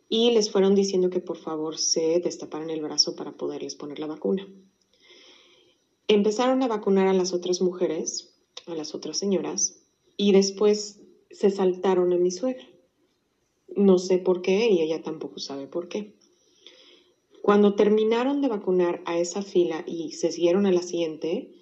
y 0.09 0.31
les 0.31 0.51
fueron 0.51 0.73
diciendo 0.75 1.09
que 1.09 1.19
por 1.19 1.37
favor 1.37 1.77
se 1.77 2.19
destaparan 2.19 2.69
el 2.69 2.81
brazo 2.81 3.15
para 3.15 3.35
poderles 3.35 3.75
poner 3.75 3.99
la 3.99 4.07
vacuna. 4.07 4.47
Empezaron 6.07 6.63
a 6.63 6.67
vacunar 6.67 7.07
a 7.07 7.13
las 7.13 7.33
otras 7.33 7.61
mujeres, 7.61 8.33
a 8.65 8.75
las 8.75 8.95
otras 8.95 9.17
señoras, 9.17 9.83
y 10.15 10.31
después 10.31 11.01
se 11.29 11.49
saltaron 11.49 12.13
a 12.13 12.17
mi 12.17 12.31
suegra. 12.31 12.67
No 13.75 13.97
sé 13.99 14.17
por 14.17 14.41
qué 14.41 14.69
y 14.69 14.81
ella 14.81 15.01
tampoco 15.01 15.39
sabe 15.39 15.67
por 15.67 15.89
qué. 15.89 16.15
Cuando 17.41 17.75
terminaron 17.75 18.41
de 18.41 18.47
vacunar 18.47 19.01
a 19.05 19.19
esa 19.19 19.41
fila 19.41 19.83
y 19.85 20.13
se 20.13 20.31
siguieron 20.31 20.65
a 20.65 20.71
la 20.71 20.81
siguiente, 20.81 21.53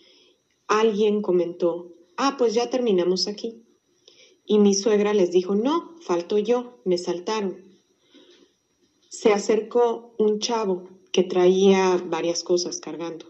alguien 0.68 1.22
comentó, 1.22 1.92
ah, 2.18 2.36
pues 2.38 2.54
ya 2.54 2.70
terminamos 2.70 3.28
aquí. 3.28 3.64
Y 4.46 4.60
mi 4.60 4.74
suegra 4.74 5.14
les 5.14 5.32
dijo, 5.32 5.56
no, 5.56 5.96
falto 6.02 6.38
yo, 6.38 6.78
me 6.86 6.98
saltaron. 6.98 7.64
Se 9.10 9.32
acercó 9.32 10.14
un 10.18 10.40
chavo 10.40 10.84
que 11.12 11.24
traía 11.24 12.02
varias 12.06 12.44
cosas 12.44 12.80
cargando. 12.80 13.26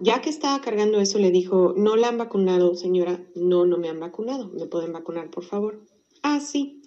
Ya 0.00 0.20
que 0.20 0.30
estaba 0.30 0.60
cargando 0.60 1.00
eso, 1.00 1.18
le 1.18 1.30
dijo, 1.30 1.74
¿no 1.76 1.96
la 1.96 2.08
han 2.08 2.18
vacunado, 2.18 2.74
señora? 2.74 3.20
No, 3.34 3.66
no 3.66 3.78
me 3.78 3.88
han 3.88 4.00
vacunado. 4.00 4.48
¿Me 4.48 4.66
pueden 4.66 4.92
vacunar, 4.92 5.30
por 5.30 5.44
favor? 5.44 5.80
Ah, 6.22 6.40
sí. 6.40 6.82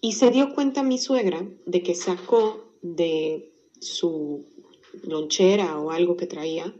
Y 0.00 0.12
se 0.12 0.30
dio 0.30 0.54
cuenta 0.54 0.82
mi 0.82 0.98
suegra 0.98 1.48
de 1.64 1.82
que 1.82 1.94
sacó 1.94 2.62
de 2.82 3.52
su 3.80 4.44
lonchera 5.02 5.78
o 5.80 5.90
algo 5.90 6.16
que 6.16 6.26
traía 6.26 6.74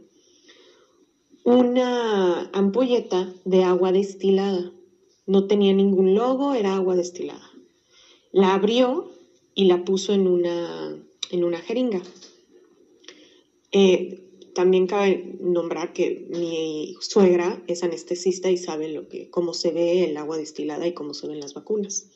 una 1.47 2.49
ampolleta 2.51 3.33
de 3.45 3.63
agua 3.63 3.93
destilada. 3.93 4.73
No 5.25 5.47
tenía 5.47 5.71
ningún 5.71 6.13
logo, 6.13 6.53
era 6.53 6.75
agua 6.75 6.97
destilada. 6.97 7.49
La 8.33 8.53
abrió 8.53 9.09
y 9.55 9.63
la 9.63 9.85
puso 9.85 10.13
en 10.13 10.27
una, 10.27 11.01
en 11.31 11.43
una 11.45 11.59
jeringa. 11.59 12.03
Eh, 13.71 14.51
también 14.53 14.87
cabe 14.87 15.37
nombrar 15.39 15.93
que 15.93 16.27
mi 16.31 16.97
suegra 16.99 17.63
es 17.67 17.81
anestesista 17.81 18.51
y 18.51 18.57
sabe 18.57 18.89
lo 18.89 19.07
que, 19.07 19.29
cómo 19.29 19.53
se 19.53 19.71
ve 19.71 20.03
el 20.03 20.17
agua 20.17 20.35
destilada 20.35 20.85
y 20.85 20.93
cómo 20.93 21.13
se 21.13 21.27
ven 21.29 21.39
las 21.39 21.53
vacunas. 21.53 22.07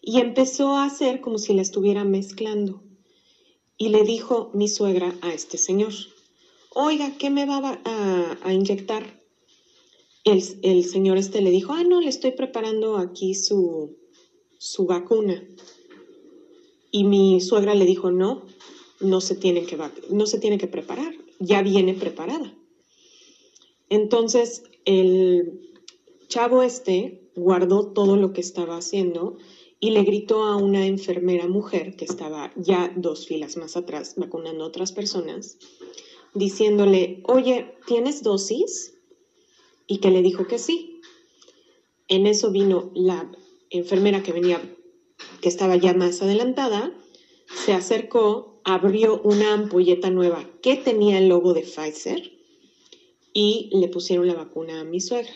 Y 0.00 0.20
empezó 0.20 0.76
a 0.76 0.84
hacer 0.84 1.20
como 1.20 1.38
si 1.38 1.54
la 1.54 1.62
estuviera 1.62 2.04
mezclando. 2.04 2.84
Y 3.76 3.88
le 3.88 4.04
dijo 4.04 4.52
mi 4.54 4.68
suegra 4.68 5.12
a 5.22 5.34
este 5.34 5.58
señor, 5.58 5.92
oiga, 6.74 7.16
¿qué 7.18 7.30
me 7.30 7.46
va 7.46 7.80
a, 7.84 8.52
inyectar? 8.52 9.20
El, 10.24 10.42
el, 10.62 10.84
señor 10.84 11.18
este 11.18 11.40
le 11.40 11.50
dijo, 11.50 11.72
ah, 11.72 11.84
no, 11.84 12.00
le 12.00 12.08
estoy 12.08 12.32
preparando 12.32 12.96
aquí 12.96 13.34
su, 13.34 13.96
su 14.58 14.86
vacuna. 14.86 15.42
Y 16.90 17.04
mi 17.04 17.40
suegra 17.40 17.74
le 17.74 17.84
dijo, 17.84 18.10
no, 18.10 18.42
no 19.00 19.20
se, 19.20 19.34
tiene 19.34 19.64
que, 19.66 19.78
no 20.10 20.26
se 20.26 20.38
tiene 20.38 20.58
que 20.58 20.66
preparar, 20.66 21.14
ya 21.38 21.62
viene 21.62 21.94
preparada. 21.94 22.54
Entonces, 23.88 24.62
el 24.84 25.60
chavo 26.28 26.62
este 26.62 27.28
guardó 27.36 27.92
todo 27.92 28.16
lo 28.16 28.32
que 28.32 28.40
estaba 28.40 28.76
haciendo 28.76 29.36
y 29.78 29.90
le 29.90 30.02
gritó 30.02 30.44
a 30.44 30.56
una 30.56 30.86
enfermera 30.86 31.46
mujer 31.46 31.96
que 31.96 32.04
estaba 32.04 32.52
ya 32.56 32.92
dos 32.96 33.26
filas 33.26 33.56
más 33.56 33.76
atrás 33.76 34.14
vacunando 34.16 34.64
a 34.64 34.68
otras 34.68 34.92
personas 34.92 35.58
diciéndole, 36.34 37.22
oye, 37.24 37.76
¿tienes 37.86 38.22
dosis? 38.22 38.94
Y 39.86 39.98
que 39.98 40.10
le 40.10 40.22
dijo 40.22 40.46
que 40.46 40.58
sí. 40.58 41.00
En 42.08 42.26
eso 42.26 42.50
vino 42.50 42.90
la 42.94 43.30
enfermera 43.70 44.22
que 44.22 44.32
venía, 44.32 44.60
que 45.40 45.48
estaba 45.48 45.76
ya 45.76 45.94
más 45.94 46.20
adelantada, 46.22 46.92
se 47.64 47.72
acercó, 47.72 48.60
abrió 48.64 49.20
una 49.22 49.54
ampolleta 49.54 50.10
nueva 50.10 50.44
que 50.62 50.76
tenía 50.76 51.18
el 51.18 51.28
logo 51.28 51.54
de 51.54 51.62
Pfizer 51.62 52.32
y 53.32 53.70
le 53.72 53.88
pusieron 53.88 54.26
la 54.26 54.34
vacuna 54.34 54.80
a 54.80 54.84
mi 54.84 55.00
suegra. 55.00 55.32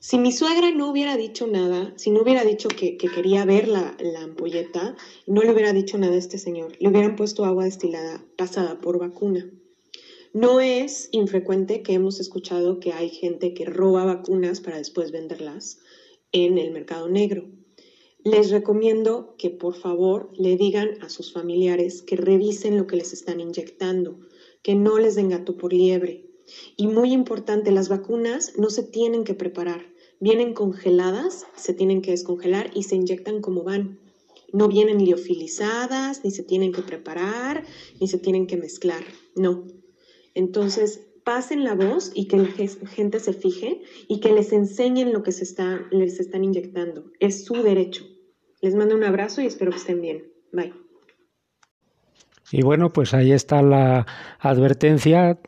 Si 0.00 0.18
mi 0.18 0.32
suegra 0.32 0.70
no 0.70 0.90
hubiera 0.90 1.16
dicho 1.18 1.46
nada, 1.46 1.92
si 1.96 2.10
no 2.10 2.22
hubiera 2.22 2.42
dicho 2.42 2.68
que, 2.68 2.96
quería 2.96 3.44
ver 3.44 3.68
la, 3.68 3.96
la, 4.00 4.22
ampolleta, 4.22 4.96
no 5.26 5.42
le 5.42 5.52
hubiera 5.52 5.74
dicho 5.74 5.98
nada 5.98 6.14
a 6.14 6.18
este 6.18 6.38
señor, 6.38 6.72
le 6.80 6.88
hubieran 6.88 7.16
puesto 7.16 7.44
agua 7.44 7.64
destilada 7.64 8.24
pasada 8.36 8.80
por 8.80 8.98
vacuna. 8.98 9.50
No 10.32 10.60
es 10.60 11.08
infrecuente 11.10 11.82
que 11.82 11.92
hemos 11.92 12.20
escuchado 12.20 12.78
que 12.78 12.92
hay 12.92 13.08
gente 13.08 13.52
que 13.52 13.64
roba 13.64 14.04
vacunas 14.04 14.60
para 14.60 14.78
después 14.78 15.10
venderlas 15.10 15.80
en 16.30 16.56
el 16.56 16.70
mercado 16.70 17.08
negro. 17.08 17.48
Les 18.22 18.52
recomiendo 18.52 19.34
que 19.38 19.50
por 19.50 19.74
favor 19.74 20.30
le 20.38 20.56
digan 20.56 21.02
a 21.02 21.08
sus 21.08 21.32
familiares 21.32 22.02
que 22.02 22.14
revisen 22.14 22.76
lo 22.76 22.86
que 22.86 22.94
les 22.94 23.12
están 23.12 23.40
inyectando, 23.40 24.20
que 24.62 24.76
no 24.76 25.00
les 25.00 25.16
den 25.16 25.30
gato 25.30 25.56
por 25.56 25.72
liebre. 25.72 26.30
Y 26.76 26.86
muy 26.86 27.12
importante, 27.12 27.72
las 27.72 27.88
vacunas 27.88 28.52
no 28.56 28.70
se 28.70 28.84
tienen 28.84 29.24
que 29.24 29.34
preparar, 29.34 29.92
vienen 30.20 30.54
congeladas, 30.54 31.44
se 31.56 31.74
tienen 31.74 32.02
que 32.02 32.12
descongelar 32.12 32.70
y 32.72 32.84
se 32.84 32.94
inyectan 32.94 33.40
como 33.40 33.64
van. 33.64 33.98
No 34.52 34.68
vienen 34.68 35.04
liofilizadas, 35.04 36.22
ni 36.22 36.30
se 36.30 36.44
tienen 36.44 36.70
que 36.70 36.82
preparar, 36.82 37.64
ni 38.00 38.06
se 38.06 38.18
tienen 38.18 38.46
que 38.46 38.56
mezclar. 38.56 39.02
No, 39.34 39.64
entonces, 40.40 41.06
pasen 41.22 41.64
la 41.64 41.74
voz 41.74 42.12
y 42.14 42.26
que 42.26 42.38
la 42.38 42.46
gente 42.46 43.20
se 43.20 43.34
fije 43.34 43.82
y 44.08 44.20
que 44.20 44.32
les 44.32 44.52
enseñen 44.54 45.12
lo 45.12 45.22
que 45.22 45.32
se 45.32 45.44
está, 45.44 45.86
les 45.90 46.18
están 46.18 46.44
inyectando. 46.44 47.04
Es 47.20 47.44
su 47.44 47.62
derecho. 47.62 48.04
Les 48.62 48.74
mando 48.74 48.94
un 48.94 49.04
abrazo 49.04 49.42
y 49.42 49.46
espero 49.46 49.70
que 49.70 49.76
estén 49.76 50.00
bien. 50.00 50.32
Bye. 50.50 50.72
Y 52.52 52.62
bueno, 52.62 52.90
pues 52.90 53.12
ahí 53.12 53.32
está 53.32 53.60
la 53.60 54.06
advertencia 54.38 55.38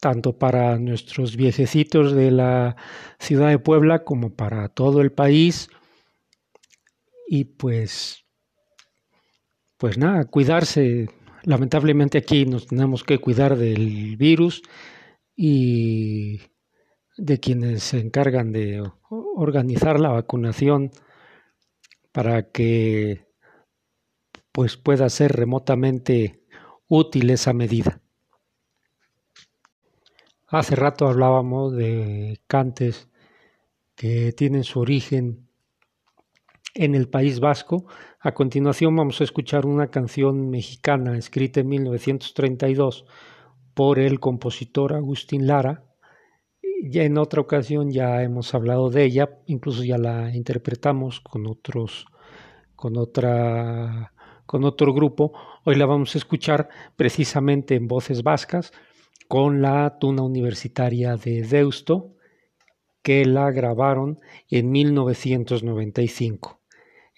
tanto 0.00 0.38
para 0.38 0.78
nuestros 0.78 1.36
viejecitos 1.36 2.12
de 2.12 2.30
la 2.30 2.76
ciudad 3.18 3.48
de 3.48 3.58
Puebla 3.58 4.04
como 4.04 4.34
para 4.34 4.68
todo 4.68 5.00
el 5.00 5.10
país. 5.10 5.68
Y 7.26 7.44
pues, 7.44 8.24
pues 9.78 9.98
nada, 9.98 10.26
cuidarse, 10.26 11.08
lamentablemente 11.44 12.18
aquí 12.18 12.46
nos 12.46 12.66
tenemos 12.66 13.04
que 13.04 13.18
cuidar 13.18 13.56
del 13.56 14.16
virus 14.16 14.62
y 15.36 16.40
de 17.16 17.40
quienes 17.40 17.82
se 17.82 18.00
encargan 18.00 18.52
de 18.52 18.82
organizar 19.08 20.00
la 20.00 20.10
vacunación 20.10 20.90
para 22.12 22.50
que 22.50 23.26
pues 24.52 24.76
pueda 24.76 25.08
ser 25.08 25.32
remotamente 25.32 26.42
útil 26.86 27.30
esa 27.30 27.52
medida. 27.52 28.00
Hace 30.46 30.76
rato 30.76 31.08
hablábamos 31.08 31.74
de 31.74 32.40
cantes 32.46 33.08
que 33.94 34.32
tienen 34.32 34.64
su 34.64 34.80
origen 34.80 35.41
en 36.74 36.94
el 36.94 37.08
País 37.08 37.40
Vasco. 37.40 37.86
A 38.20 38.32
continuación 38.32 38.96
vamos 38.96 39.20
a 39.20 39.24
escuchar 39.24 39.66
una 39.66 39.88
canción 39.88 40.50
mexicana 40.50 41.16
escrita 41.16 41.60
en 41.60 41.68
1932 41.68 43.04
por 43.74 43.98
el 43.98 44.20
compositor 44.20 44.94
Agustín 44.94 45.46
Lara. 45.46 45.84
Ya 46.84 47.04
en 47.04 47.18
otra 47.18 47.40
ocasión 47.40 47.90
ya 47.90 48.22
hemos 48.22 48.54
hablado 48.54 48.90
de 48.90 49.04
ella, 49.04 49.38
incluso 49.46 49.84
ya 49.84 49.98
la 49.98 50.34
interpretamos 50.34 51.20
con 51.20 51.46
otros 51.46 52.06
con 52.74 52.96
otra 52.96 54.12
con 54.46 54.64
otro 54.64 54.92
grupo. 54.92 55.32
Hoy 55.64 55.76
la 55.76 55.86
vamos 55.86 56.14
a 56.14 56.18
escuchar 56.18 56.68
precisamente 56.96 57.76
en 57.76 57.86
voces 57.86 58.22
vascas 58.22 58.72
con 59.28 59.62
la 59.62 59.98
tuna 59.98 60.22
universitaria 60.22 61.16
de 61.16 61.42
Deusto 61.42 62.16
que 63.02 63.24
la 63.24 63.50
grabaron 63.50 64.20
en 64.48 64.70
1995. 64.70 66.61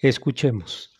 Escuchemos. 0.07 0.94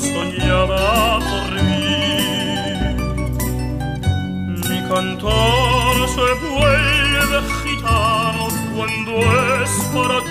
Soñada 0.00 1.18
por 1.18 1.50
mí. 1.62 1.86
Mi 4.68 4.78
cantor 4.88 5.94
se 6.14 6.28
vuelve 6.46 7.38
gitano 7.62 8.44
cuando 8.74 9.12
es 9.62 9.72
para 9.92 10.18
ti. 10.24 10.30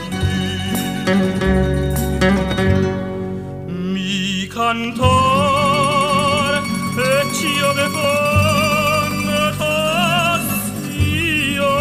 Mi 3.68 4.48
cantor 4.48 6.52
hecho 6.98 7.68
de 7.74 7.86
fantasía. 9.18 11.74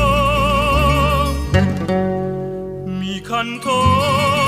Mi 2.86 3.14
cantor 3.20 4.45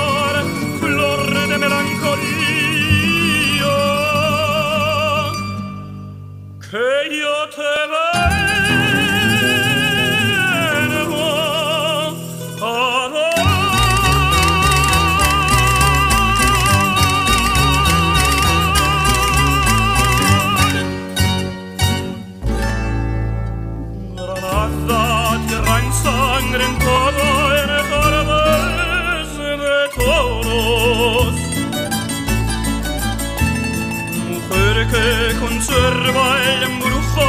conserva 35.89 36.27
el 36.53 36.63
embrujo 36.63 37.25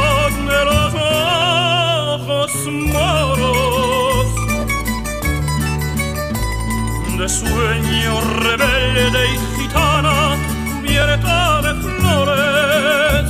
de 0.47 0.65
los 0.65 0.93
ojos 2.13 2.51
moros, 2.93 4.27
de 7.17 7.27
sueño 7.29 8.21
rebelde 8.39 9.21
y 9.33 9.61
gitana 9.61 10.37
cubierta 10.79 11.61
de 11.61 11.73
flores. 11.81 13.29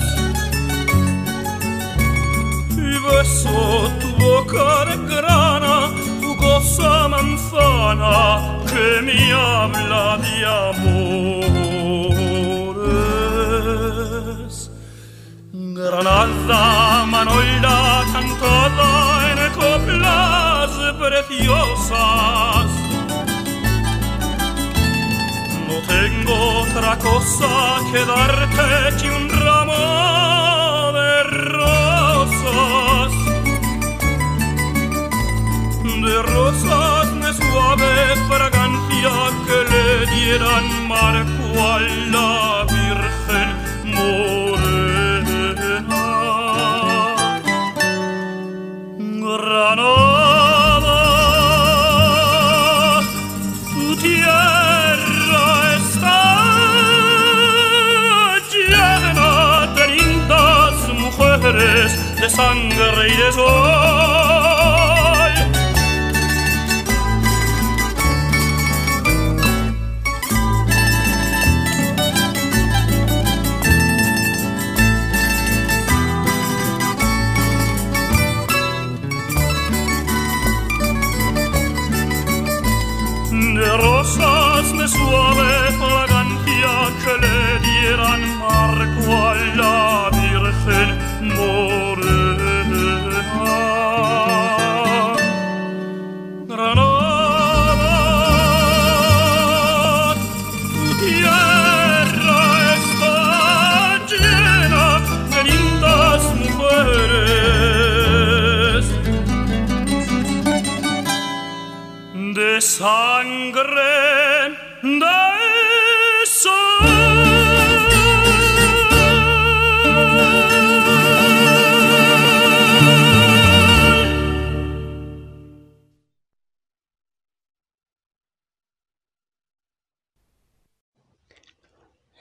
Y 2.71 2.93
beso 3.07 3.91
tu 4.01 4.09
boca 4.23 4.85
de 4.85 4.95
grana, 5.15 5.75
jugosa 6.21 7.07
manzana 7.07 8.59
que 8.67 9.01
me 9.01 9.33
habla 9.33 10.17
de 10.17 10.45
amores. 10.45 11.70
Granada, 15.91 17.05
Manolda, 17.05 18.05
cantada 18.13 19.29
en 19.29 19.39
coplas 19.51 20.71
preciosas. 20.97 22.67
No 25.67 25.77
tengo 25.93 26.35
otra 26.61 26.97
cosa 26.97 27.49
que 27.91 28.05
darte 28.05 29.01
que 29.01 29.09
un 29.09 29.27
ramo 29.43 30.93
de 30.93 31.23
rosas. 31.59 33.11
De 35.83 36.21
rosas 36.23 37.05
de 37.19 37.33
suave 37.33 38.15
fragancia 38.29 39.11
que 39.45 39.57
le 39.71 39.85
dieran 40.15 40.87
marco 40.87 41.47
a 41.59 41.79
sangre 62.31 63.09
y 63.09 63.17
de 63.17 63.31
sol. 63.33 64.10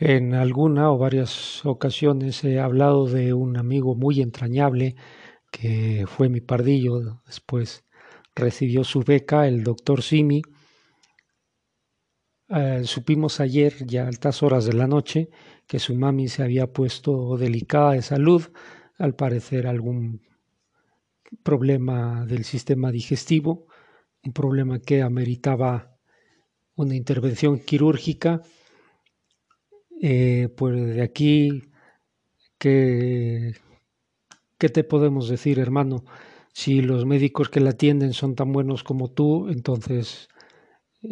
En 0.00 0.32
alguna 0.32 0.90
o 0.90 0.96
varias 0.96 1.64
ocasiones 1.66 2.42
he 2.44 2.58
hablado 2.58 3.06
de 3.06 3.34
un 3.34 3.58
amigo 3.58 3.94
muy 3.94 4.22
entrañable 4.22 4.96
que 5.52 6.06
fue 6.08 6.30
mi 6.30 6.40
pardillo, 6.40 7.20
después 7.26 7.84
recibió 8.34 8.82
su 8.82 9.02
beca, 9.02 9.46
el 9.46 9.62
doctor 9.62 10.02
Simi. 10.02 10.40
Eh, 12.48 12.80
supimos 12.84 13.40
ayer, 13.40 13.74
ya 13.86 14.04
a 14.04 14.08
altas 14.08 14.42
horas 14.42 14.64
de 14.64 14.72
la 14.72 14.86
noche, 14.86 15.28
que 15.66 15.78
su 15.78 15.94
mami 15.94 16.28
se 16.28 16.44
había 16.44 16.72
puesto 16.72 17.36
delicada 17.36 17.92
de 17.92 18.00
salud, 18.00 18.42
al 18.96 19.14
parecer 19.14 19.66
algún 19.66 20.22
problema 21.42 22.24
del 22.24 22.44
sistema 22.44 22.90
digestivo, 22.90 23.66
un 24.24 24.32
problema 24.32 24.80
que 24.80 25.02
ameritaba 25.02 25.98
una 26.74 26.96
intervención 26.96 27.58
quirúrgica. 27.58 28.40
Eh, 30.02 30.48
pues 30.56 30.94
de 30.94 31.02
aquí, 31.02 31.62
¿qué, 32.58 33.54
¿qué 34.58 34.68
te 34.68 34.84
podemos 34.84 35.28
decir, 35.28 35.58
hermano? 35.58 36.04
Si 36.52 36.82
los 36.82 37.06
médicos 37.06 37.48
que 37.48 37.60
la 37.60 37.70
atienden 37.70 38.12
son 38.12 38.34
tan 38.34 38.52
buenos 38.52 38.82
como 38.84 39.10
tú, 39.12 39.48
entonces 39.48 40.28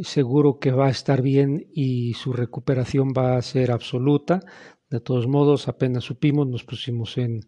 seguro 0.03 0.59
que 0.61 0.73
va 0.73 0.89
a 0.89 0.91
estar 0.91 1.23
bien 1.23 1.67
y 1.73 2.15
su 2.15 2.33
recuperación 2.33 3.11
va 3.17 3.37
a 3.37 3.43
ser 3.43 3.71
absoluta. 3.73 4.41
De 4.91 5.01
todos 5.01 5.29
modos, 5.29 5.69
apenas 5.69 6.05
supimos, 6.05 6.49
nos 6.49 6.65
pusimos 6.65 7.19
en, 7.19 7.41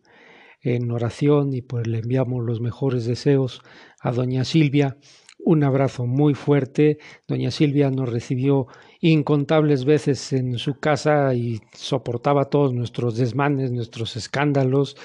en 0.62 0.90
oración 0.90 1.54
y 1.54 1.62
pues 1.62 1.86
le 1.86 1.98
enviamos 2.00 2.44
los 2.44 2.60
mejores 2.60 3.06
deseos 3.06 3.62
a 4.00 4.12
doña 4.12 4.44
Silvia. 4.44 4.98
Un 5.44 5.64
abrazo 5.64 6.06
muy 6.06 6.34
fuerte. 6.34 6.98
Doña 7.26 7.50
Silvia 7.50 7.90
nos 7.90 8.10
recibió 8.10 8.66
incontables 9.00 9.84
veces 9.84 10.32
en 10.32 10.58
su 10.58 10.78
casa 10.78 11.34
y 11.34 11.60
soportaba 11.72 12.46
todos 12.46 12.74
nuestros 12.74 13.16
desmanes, 13.16 13.72
nuestros 13.72 14.16
escándalos. 14.16 14.96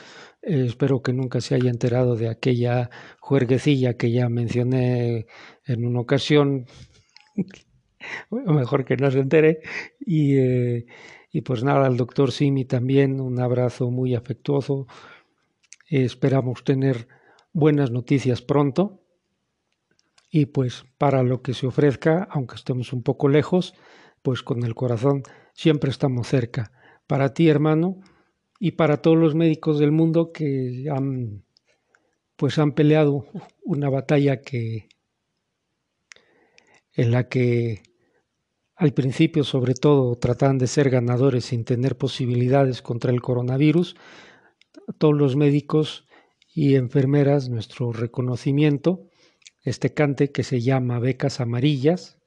Eh, 0.42 0.66
espero 0.68 1.02
que 1.02 1.14
nunca 1.14 1.42
se 1.42 1.56
haya 1.56 1.70
enterado 1.70 2.16
de 2.16 2.30
aquella 2.30 2.90
juerguecilla 3.20 3.96
que 3.96 4.12
ya 4.12 4.30
mencioné 4.30 5.26
en 5.66 5.86
una 5.86 6.02
ocasión. 6.02 6.66
Mejor 8.30 8.86
que 8.86 8.98
no 8.98 9.10
se 9.12 9.20
entere. 9.20 9.62
Y, 10.00 10.38
eh, 10.38 10.86
y 11.32 11.42
pues 11.42 11.64
nada, 11.64 11.86
al 11.86 11.98
doctor 11.98 12.32
Simi 12.32 12.66
también 12.66 13.22
un 13.22 13.40
abrazo 13.40 13.90
muy 13.90 14.16
afectuoso. 14.16 14.88
Esperamos 15.90 16.64
tener 16.64 17.08
buenas 17.54 17.92
noticias 17.92 18.42
pronto. 18.42 19.05
Y 20.38 20.48
pues 20.48 20.84
para 20.98 21.24
lo 21.24 21.42
que 21.42 21.54
se 21.54 21.66
ofrezca, 21.66 22.28
aunque 22.30 22.56
estemos 22.56 22.92
un 22.92 23.04
poco 23.04 23.30
lejos, 23.30 23.74
pues 24.22 24.44
con 24.44 24.64
el 24.66 24.76
corazón 24.76 25.24
siempre 25.54 25.90
estamos 25.90 26.28
cerca. 26.28 26.74
Para 27.08 27.34
ti, 27.34 27.48
hermano, 27.48 28.02
y 28.60 28.72
para 28.72 29.02
todos 29.02 29.16
los 29.16 29.34
médicos 29.34 29.80
del 29.80 29.94
mundo 29.94 30.34
que 30.34 30.88
han 30.92 31.46
pues 32.36 32.60
han 32.60 32.74
peleado 32.74 33.28
una 33.64 33.90
batalla 33.90 34.42
que 34.42 34.90
en 36.92 37.12
la 37.12 37.30
que 37.30 37.84
al 38.76 38.94
principio 38.94 39.46
sobre 39.46 39.74
todo 39.74 40.18
trataban 40.18 40.58
de 40.58 40.68
ser 40.68 40.90
ganadores 40.90 41.46
sin 41.46 41.64
tener 41.64 41.98
posibilidades 41.98 42.82
contra 42.82 43.10
el 43.10 43.22
coronavirus, 43.22 43.96
todos 44.98 45.16
los 45.16 45.38
médicos 45.38 46.06
y 46.54 46.76
enfermeras 46.76 47.48
nuestro 47.48 47.94
reconocimiento, 47.94 49.08
este 49.66 49.94
cante 49.94 50.32
que 50.32 50.44
se 50.44 50.62
llama 50.62 51.00
becas 51.00 51.42
amarillas, 51.42 52.20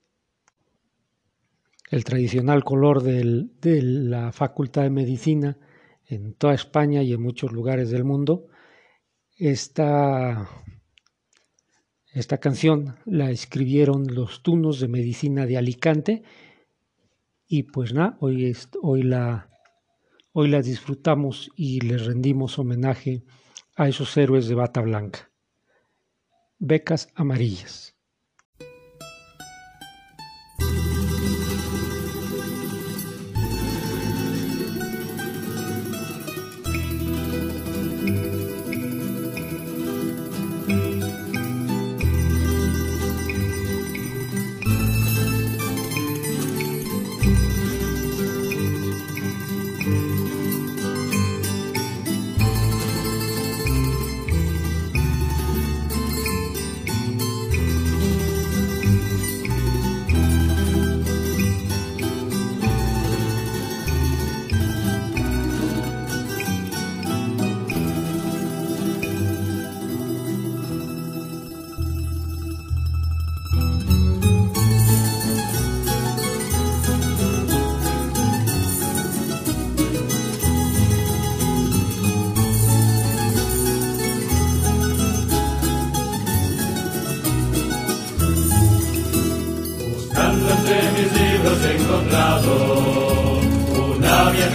el 1.90 2.04
tradicional 2.04 2.64
color 2.64 3.02
de 3.02 3.82
la 3.82 4.32
Facultad 4.32 4.82
de 4.82 4.90
Medicina 4.90 5.56
en 6.06 6.34
toda 6.34 6.52
España 6.52 7.02
y 7.02 7.12
en 7.12 7.22
muchos 7.22 7.52
lugares 7.52 7.90
del 7.90 8.04
mundo. 8.04 8.48
Esta, 9.36 10.48
esta 12.12 12.38
canción 12.38 12.96
la 13.06 13.30
escribieron 13.30 14.14
los 14.14 14.42
tunos 14.42 14.80
de 14.80 14.88
medicina 14.88 15.46
de 15.46 15.56
Alicante 15.56 16.24
y 17.46 17.62
pues 17.62 17.94
nada, 17.94 18.18
hoy, 18.20 18.52
la, 19.04 19.48
hoy 20.32 20.48
la 20.48 20.60
disfrutamos 20.60 21.50
y 21.56 21.80
les 21.80 22.04
rendimos 22.04 22.58
homenaje 22.58 23.22
a 23.76 23.88
esos 23.88 24.14
héroes 24.16 24.48
de 24.48 24.56
bata 24.56 24.80
blanca. 24.80 25.30
Becas 26.60 27.08
amarillas. 27.14 27.97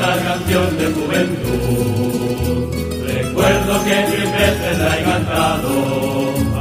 Vieja 0.04 0.24
canción 0.24 0.78
de 0.78 0.86
juventud. 0.88 1.94
Recuerdo 3.06 3.84
que 3.84 3.96
mil 4.12 4.28
veces 4.32 4.78
la 4.80 5.00
he 5.00 5.04
cantado, 5.04 5.72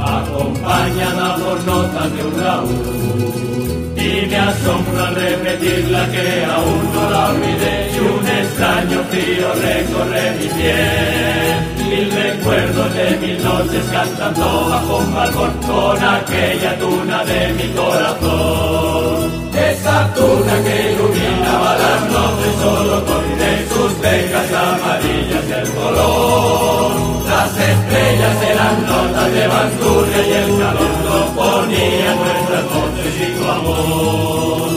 acompañada 0.04 1.36
por 1.36 1.64
notas 1.64 2.16
de 2.16 2.22
un 2.24 2.42
laúd. 2.42 3.92
Y 3.96 4.26
me 4.26 4.36
asombra 4.36 5.10
repetirla 5.10 6.10
que 6.10 6.44
aún 6.44 6.92
no 6.94 7.10
la 7.10 7.30
olvidé 7.30 7.90
y 7.94 7.98
un 7.98 8.26
extraño 8.26 9.04
frío 9.10 9.52
recorre 9.54 10.32
mi 10.38 10.48
piel 10.48 11.72
mil 11.88 12.10
recuerdos 12.10 12.94
de 12.94 13.18
mil 13.18 13.44
noches 13.44 13.84
cantando 13.92 14.68
bajo 14.70 14.96
un 14.98 15.14
balcón 15.14 15.52
con 15.66 16.02
aquella 16.02 16.78
tuna 16.78 17.24
de 17.24 17.52
mi 17.52 17.68
corazón. 17.74 19.31
Esa 19.54 20.14
tuna 20.14 20.62
que 20.64 20.92
iluminaba 20.92 21.76
las 21.76 22.10
noches 22.10 22.54
solo 22.62 23.04
con 23.04 23.38
de 23.38 23.68
sus 23.68 24.00
becas 24.00 24.52
amarillas 24.52 25.44
el 25.58 25.70
color. 25.74 26.92
Las 27.28 27.50
estrellas 27.50 28.36
eran 28.50 28.86
notas 28.86 29.32
de 29.32 29.46
bandurria 29.48 30.26
y 30.26 30.32
el 30.32 30.58
calor 30.58 30.94
lo 31.04 31.26
ponía 31.34 32.14
nuestras 32.14 32.64
noches 32.64 33.14
y 33.20 33.38
tu 33.38 33.50
amor. 33.50 34.71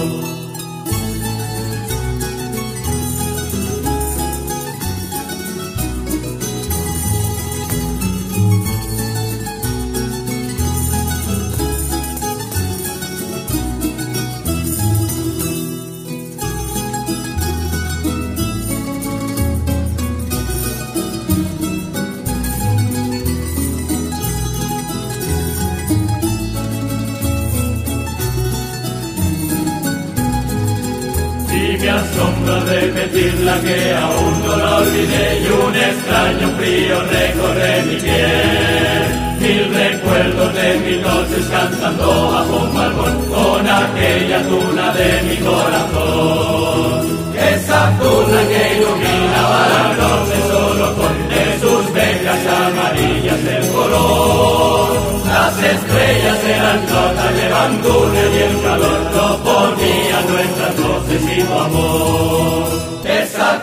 Repetirla 32.46 33.60
que 33.62 33.94
aún 33.94 34.46
no 34.46 34.56
la 34.56 34.76
olvidé 34.78 35.42
y 35.42 35.48
un 35.48 35.76
extraño 35.76 36.48
frío 36.58 37.02
recorre 37.02 37.84
mi 37.88 37.96
piel. 37.96 39.26
Mil 39.40 39.74
recuerdos 39.74 40.54
de 40.54 40.80
mis 40.80 41.02
noches 41.02 41.46
cantando 41.52 42.32
bajo 42.32 42.56
un 42.58 42.74
balcón 42.76 43.26
con 43.26 43.68
aquella 43.68 44.42
tuna 44.44 44.94
de 44.94 45.22
mi 45.24 45.38
corazón. 45.38 47.16
Esa 47.36 47.92
tuna 48.00 48.40
que 48.48 48.78
iluminaba 48.78 49.68
la 49.74 49.86
noche 50.02 50.38
solo 50.50 50.96
con 50.96 51.16
de 51.30 51.60
sus 51.60 51.94
becas 51.94 52.42
amarillas 52.48 53.40
el 53.58 53.68
color. 53.72 54.96
Las 55.26 55.58
estrellas 55.58 56.40
eran 56.48 56.86
notas 56.86 57.36
de 57.36 57.50
bandura 57.50 58.22
y 58.34 58.38
el 58.48 58.62
calor 58.62 59.02
lo 59.16 59.38
ponía 59.44 60.22
nuestras 60.30 60.74
voces 60.82 61.38
y 61.38 61.44
tu 61.44 61.54
amor. 61.54 62.35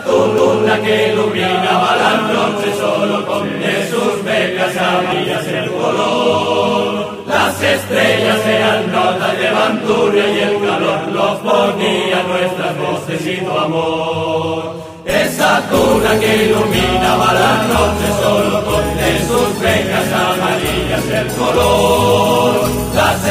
Luna 0.05 0.79
que 0.81 1.13
iluminaba 1.13 1.95
la 1.95 2.17
noche 2.33 2.73
solo 2.77 3.25
con 3.25 3.59
de 3.59 3.87
sus 3.89 4.23
becas 4.23 4.75
amarillas 4.77 5.47
el 5.47 5.71
color. 5.71 7.23
Las 7.27 7.61
estrellas 7.61 8.39
eran 8.45 8.91
notas 8.91 9.37
de 9.37 9.51
bandurria 9.51 10.29
y 10.29 10.39
el 10.39 10.59
calor 10.59 11.07
los 11.11 11.39
ponía 11.39 12.23
nuestras 12.23 12.77
voces 12.77 13.27
y 13.27 13.37
tu 13.45 13.51
amor. 13.57 14.73
Esa 15.05 15.61
tuna 15.69 16.19
que 16.19 16.45
iluminaba 16.45 17.33
la 17.33 17.63
noche 17.73 18.07
solo 18.21 18.65
con 18.65 18.97
de 18.97 19.19
sus 19.27 19.59
becas 19.59 20.13
amarillas 20.13 21.05
el 21.09 21.27
color. 21.37 22.62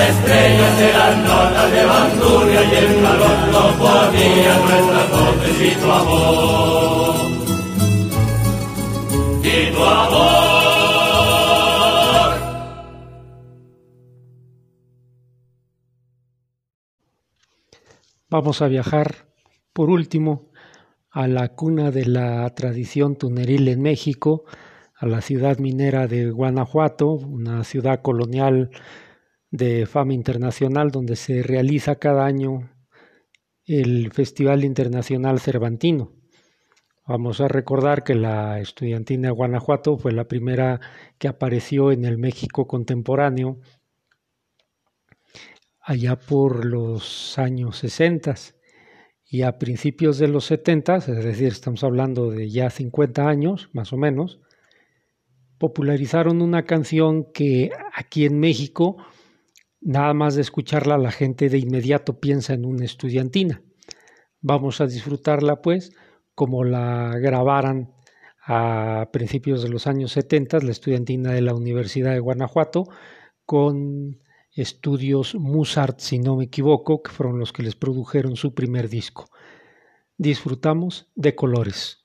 Las 0.02 0.10
estrellas 0.16 0.80
eran 0.80 1.22
notas 1.22 1.70
de 1.70 1.84
bandurria 1.84 2.64
y 2.64 2.74
el 2.74 3.02
calor 3.02 3.38
lo 3.52 3.64
ponía 3.78 4.58
nuestras 4.58 5.06
voces 5.12 5.56
y 5.62 5.70
tu 5.80 5.88
amor. 5.92 7.14
Y 9.44 9.70
tu 9.72 9.84
amor. 9.84 10.32
Vamos 18.28 18.60
a 18.60 18.66
viajar 18.66 19.28
por 19.72 19.88
último 19.88 20.50
a 21.12 21.28
la 21.28 21.54
cuna 21.54 21.92
de 21.92 22.06
la 22.06 22.52
tradición 22.56 23.14
tuneril 23.14 23.68
en 23.68 23.80
México, 23.80 24.46
a 24.96 25.06
la 25.06 25.20
ciudad 25.20 25.58
minera 25.58 26.08
de 26.08 26.28
Guanajuato, 26.32 27.12
una 27.12 27.62
ciudad 27.62 28.02
colonial 28.02 28.70
de 29.52 29.84
fama 29.86 30.14
internacional 30.14 30.90
donde 30.90 31.14
se 31.14 31.42
realiza 31.42 31.96
cada 31.96 32.24
año 32.24 32.70
el 33.66 34.10
Festival 34.10 34.64
Internacional 34.64 35.38
Cervantino. 35.38 36.14
Vamos 37.06 37.40
a 37.40 37.48
recordar 37.48 38.02
que 38.02 38.14
la 38.14 38.58
estudiantina 38.60 39.28
de 39.28 39.34
Guanajuato 39.34 39.98
fue 39.98 40.12
la 40.12 40.26
primera 40.26 40.80
que 41.18 41.28
apareció 41.28 41.92
en 41.92 42.06
el 42.06 42.16
México 42.16 42.66
contemporáneo 42.66 43.60
allá 45.80 46.16
por 46.16 46.64
los 46.64 47.38
años 47.38 47.76
60 47.76 48.34
y 49.26 49.42
a 49.42 49.58
principios 49.58 50.18
de 50.18 50.28
los 50.28 50.46
70, 50.46 50.96
es 50.96 51.06
decir, 51.06 51.48
estamos 51.48 51.84
hablando 51.84 52.30
de 52.30 52.48
ya 52.50 52.70
50 52.70 53.28
años 53.28 53.68
más 53.72 53.92
o 53.92 53.96
menos, 53.96 54.40
popularizaron 55.58 56.40
una 56.40 56.64
canción 56.64 57.32
que 57.32 57.70
aquí 57.94 58.24
en 58.24 58.38
México 58.38 58.96
Nada 59.84 60.14
más 60.14 60.36
de 60.36 60.42
escucharla 60.42 60.96
la 60.96 61.10
gente 61.10 61.48
de 61.48 61.58
inmediato 61.58 62.20
piensa 62.20 62.54
en 62.54 62.64
una 62.64 62.84
estudiantina. 62.84 63.62
Vamos 64.40 64.80
a 64.80 64.86
disfrutarla 64.86 65.60
pues 65.60 65.92
como 66.36 66.62
la 66.62 67.18
grabaran 67.18 67.92
a 68.46 69.10
principios 69.12 69.60
de 69.60 69.70
los 69.70 69.88
años 69.88 70.12
70 70.12 70.60
la 70.60 70.70
estudiantina 70.70 71.32
de 71.32 71.42
la 71.42 71.54
Universidad 71.54 72.12
de 72.12 72.20
Guanajuato 72.20 72.84
con 73.44 74.20
estudios 74.52 75.34
Musart, 75.34 75.98
si 75.98 76.20
no 76.20 76.36
me 76.36 76.44
equivoco, 76.44 77.02
que 77.02 77.10
fueron 77.10 77.40
los 77.40 77.52
que 77.52 77.64
les 77.64 77.74
produjeron 77.74 78.36
su 78.36 78.54
primer 78.54 78.88
disco. 78.88 79.26
Disfrutamos 80.16 81.08
de 81.16 81.34
colores. 81.34 82.01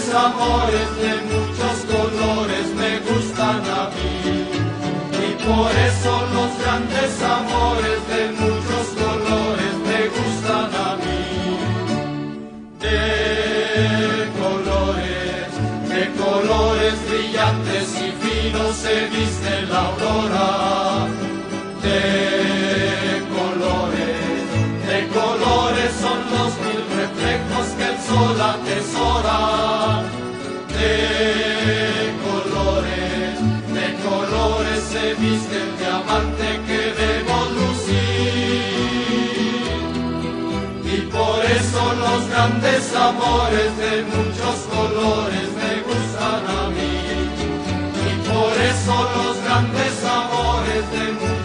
Grandes 0.00 0.14
amores 0.14 0.96
de 0.96 1.12
muchos 1.30 1.84
colores 1.84 2.66
me 2.74 3.00
gustan 3.00 3.62
a 3.66 3.90
mí, 3.90 4.48
y 5.12 5.44
por 5.44 5.70
eso 5.72 5.89
viste 35.20 35.56
el 35.62 35.76
diamante 35.78 36.46
que 36.66 36.80
debo 37.02 37.36
lucir. 37.56 38.00
Y 40.94 40.96
por 41.16 41.44
eso 41.44 41.82
los 42.04 42.20
grandes 42.28 42.94
amores 42.94 43.70
de 43.82 43.92
muchos 44.12 44.56
colores 44.74 45.48
me 45.60 45.72
gustan 45.88 46.42
a 46.58 46.62
mí. 46.76 46.96
Y 48.08 48.12
por 48.28 48.54
eso 48.72 48.94
los 49.16 49.34
grandes 49.44 49.94
amores 50.04 50.84
de 50.94 51.04
muchos 51.12 51.39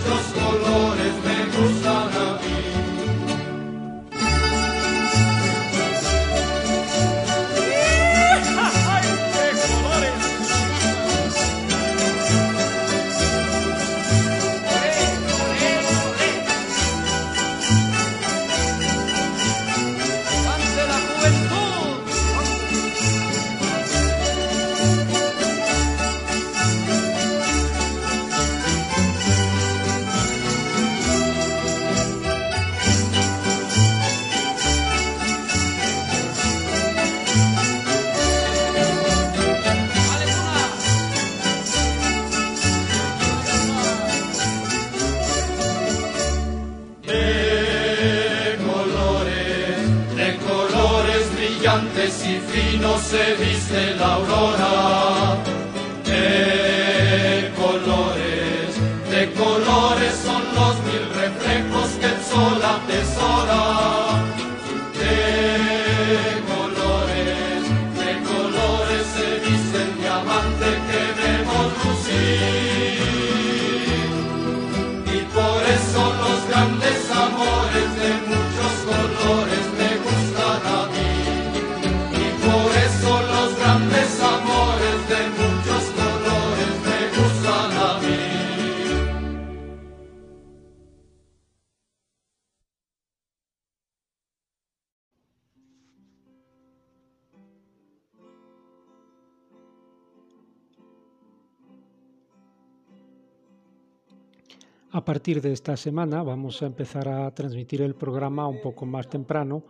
partir 105.25 105.41
de 105.41 105.53
esta 105.53 105.75
semana 105.75 106.21
vamos 106.21 106.61
a 106.61 106.67
empezar 106.67 107.09
a 107.09 107.33
transmitir 107.33 107.81
el 107.81 107.95
programa 107.95 108.47
un 108.47 108.61
poco 108.61 108.85
más 108.85 109.09
temprano 109.09 109.63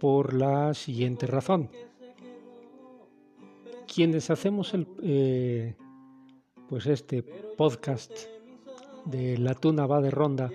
por 0.00 0.32
la 0.32 0.72
siguiente 0.72 1.26
razón. 1.26 1.68
Quienes 3.86 4.30
hacemos 4.30 4.72
el, 4.72 4.88
eh, 5.02 5.74
pues 6.70 6.86
este 6.86 7.22
podcast 7.22 8.12
de 9.04 9.36
La 9.36 9.54
Tuna 9.54 9.84
va 9.84 10.00
de 10.00 10.10
Ronda, 10.10 10.50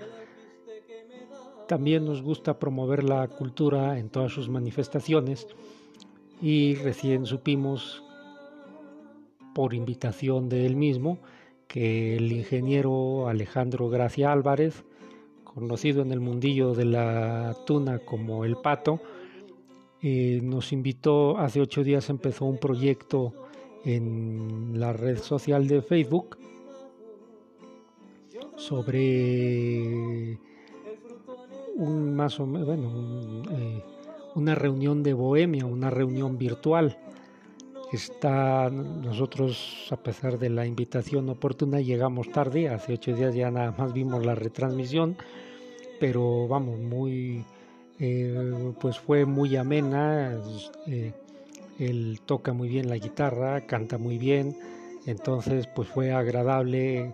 también 1.68 2.04
nos 2.04 2.22
gusta 2.22 2.58
promover 2.58 3.04
la 3.04 3.28
cultura 3.28 4.00
en 4.00 4.08
todas 4.08 4.32
sus 4.32 4.48
manifestaciones 4.48 5.46
y 6.42 6.74
recién 6.74 7.24
supimos 7.24 8.02
por 9.54 9.74
invitación 9.74 10.48
de 10.48 10.66
él 10.66 10.74
mismo 10.74 11.20
que 11.70 12.16
el 12.16 12.32
ingeniero 12.32 13.28
Alejandro 13.28 13.88
Gracia 13.88 14.32
Álvarez, 14.32 14.82
conocido 15.44 16.02
en 16.02 16.10
el 16.10 16.18
mundillo 16.18 16.74
de 16.74 16.84
la 16.84 17.56
tuna 17.64 18.00
como 18.00 18.44
el 18.44 18.56
pato, 18.56 19.00
eh, 20.02 20.40
nos 20.42 20.72
invitó, 20.72 21.38
hace 21.38 21.60
ocho 21.60 21.84
días 21.84 22.10
empezó 22.10 22.46
un 22.46 22.58
proyecto 22.58 23.32
en 23.84 24.80
la 24.80 24.92
red 24.92 25.18
social 25.18 25.68
de 25.68 25.80
Facebook 25.80 26.38
sobre 28.56 30.36
un 31.76 32.16
más 32.16 32.40
o 32.40 32.46
menos, 32.46 32.66
bueno, 32.66 32.88
un, 32.88 33.48
eh, 33.52 33.84
una 34.34 34.56
reunión 34.56 35.04
de 35.04 35.12
bohemia, 35.12 35.66
una 35.66 35.88
reunión 35.88 36.36
virtual 36.36 36.98
está 37.92 38.70
nosotros 38.70 39.88
a 39.90 39.96
pesar 39.96 40.38
de 40.38 40.48
la 40.48 40.66
invitación 40.66 41.28
oportuna 41.28 41.80
llegamos 41.80 42.30
tarde 42.30 42.68
hace 42.68 42.94
ocho 42.94 43.14
días 43.14 43.34
ya 43.34 43.50
nada 43.50 43.74
más 43.76 43.92
vimos 43.92 44.24
la 44.24 44.34
retransmisión 44.34 45.16
pero 45.98 46.46
vamos 46.46 46.78
muy 46.78 47.44
eh, 47.98 48.72
pues 48.80 48.98
fue 48.98 49.26
muy 49.26 49.56
amena 49.56 50.38
eh, 50.86 51.12
él 51.78 52.20
toca 52.24 52.52
muy 52.52 52.68
bien 52.68 52.88
la 52.88 52.96
guitarra 52.96 53.66
canta 53.66 53.98
muy 53.98 54.18
bien 54.18 54.56
entonces 55.06 55.66
pues 55.66 55.88
fue 55.88 56.12
agradable 56.12 57.12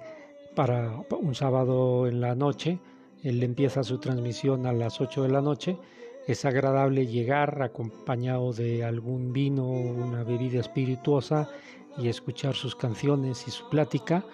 para 0.55 0.93
un 1.21 1.35
sábado 1.35 2.07
en 2.07 2.21
la 2.21 2.35
noche 2.35 2.79
él 3.23 3.43
empieza 3.43 3.83
su 3.83 3.99
transmisión 3.99 4.67
a 4.67 4.73
las 4.73 5.01
8 5.01 5.23
de 5.23 5.29
la 5.31 5.41
noche 5.41 5.79
es 6.27 6.45
agradable 6.45 7.07
llegar 7.07 7.63
acompañado 7.63 8.53
de 8.53 8.85
algún 8.85 9.33
vino, 9.33 9.69
una 9.69 10.25
bebida 10.25 10.59
espirituosa 10.59 11.49
y 11.97 12.09
escuchar 12.09 12.55
sus 12.55 12.75
canciones 12.75 13.47
y 13.47 13.53
su 13.53 13.69
plática. 13.69 14.25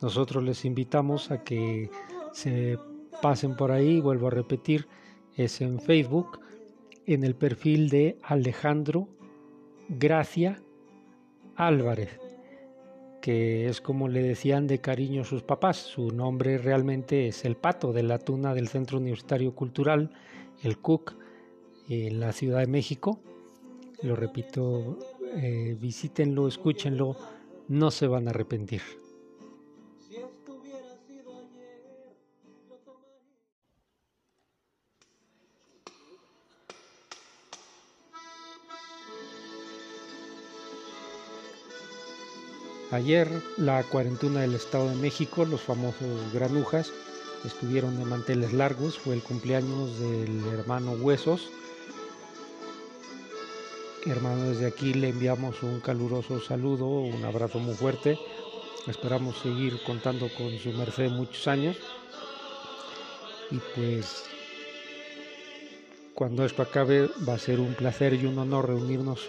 Nosotros 0.00 0.44
les 0.44 0.64
invitamos 0.64 1.30
a 1.30 1.42
que 1.42 1.90
se 2.32 2.78
pasen 3.20 3.56
por 3.56 3.72
ahí, 3.72 4.00
vuelvo 4.00 4.28
a 4.28 4.30
repetir, 4.30 4.86
es 5.36 5.60
en 5.60 5.80
Facebook, 5.80 6.40
en 7.06 7.24
el 7.24 7.34
perfil 7.34 7.88
de 7.88 8.16
Alejandro 8.22 9.08
Gracia 9.88 10.62
Álvarez, 11.56 12.20
que 13.20 13.68
es 13.68 13.80
como 13.80 14.06
le 14.06 14.22
decían 14.22 14.68
de 14.68 14.80
cariño 14.80 15.24
sus 15.24 15.42
papás. 15.42 15.78
Su 15.78 16.12
nombre 16.12 16.58
realmente 16.58 17.26
es 17.26 17.44
el 17.44 17.56
pato 17.56 17.92
de 17.92 18.04
la 18.04 18.18
tuna 18.18 18.54
del 18.54 18.68
Centro 18.68 18.98
Universitario 18.98 19.52
Cultural, 19.52 20.12
el 20.62 20.78
CUC 20.78 21.16
en 21.90 22.20
la 22.20 22.32
Ciudad 22.32 22.60
de 22.60 22.68
México. 22.68 23.20
Lo 24.02 24.16
repito, 24.16 24.98
eh, 25.34 25.76
visítenlo, 25.78 26.48
escúchenlo, 26.48 27.16
no 27.68 27.90
se 27.90 28.06
van 28.06 28.28
a 28.28 28.30
arrepentir. 28.30 28.80
Ayer 42.92 43.28
la 43.56 43.84
cuarentena 43.84 44.40
del 44.40 44.54
Estado 44.54 44.88
de 44.88 44.96
México, 44.96 45.44
los 45.44 45.60
famosos 45.60 46.32
granujas, 46.32 46.92
estuvieron 47.44 47.96
de 47.96 48.04
manteles 48.04 48.52
largos, 48.52 48.98
fue 48.98 49.14
el 49.14 49.22
cumpleaños 49.22 49.98
del 50.00 50.44
hermano 50.48 50.92
Huesos, 50.92 51.50
Hermano, 54.06 54.48
desde 54.48 54.66
aquí 54.66 54.94
le 54.94 55.10
enviamos 55.10 55.62
un 55.62 55.80
caluroso 55.80 56.40
saludo, 56.40 56.86
un 56.86 57.22
abrazo 57.22 57.58
muy 57.58 57.74
fuerte. 57.74 58.18
Esperamos 58.86 59.38
seguir 59.38 59.78
contando 59.84 60.30
con 60.38 60.58
su 60.58 60.70
merced 60.72 61.10
muchos 61.10 61.46
años. 61.46 61.76
Y 63.50 63.58
pues 63.74 64.24
cuando 66.14 66.46
esto 66.46 66.62
acabe 66.62 67.10
va 67.28 67.34
a 67.34 67.38
ser 67.38 67.60
un 67.60 67.74
placer 67.74 68.14
y 68.14 68.24
un 68.24 68.38
honor 68.38 68.68
reunirnos, 68.68 69.28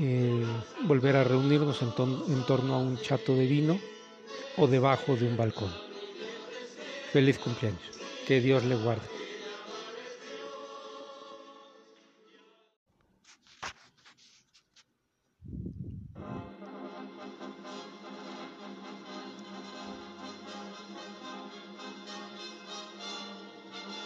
eh, 0.00 0.44
volver 0.82 1.14
a 1.14 1.22
reunirnos 1.22 1.82
en, 1.82 1.92
torno 2.44 2.74
a 2.74 2.78
un 2.78 2.98
chato 3.00 3.36
de 3.36 3.46
vino 3.46 3.78
o 4.56 4.66
debajo 4.66 5.14
de 5.14 5.28
un 5.28 5.36
balcón. 5.36 5.72
Feliz 7.12 7.38
cumpleaños. 7.38 7.80
Que 8.26 8.40
Dios 8.40 8.64
le 8.64 8.74
guarde. 8.74 9.21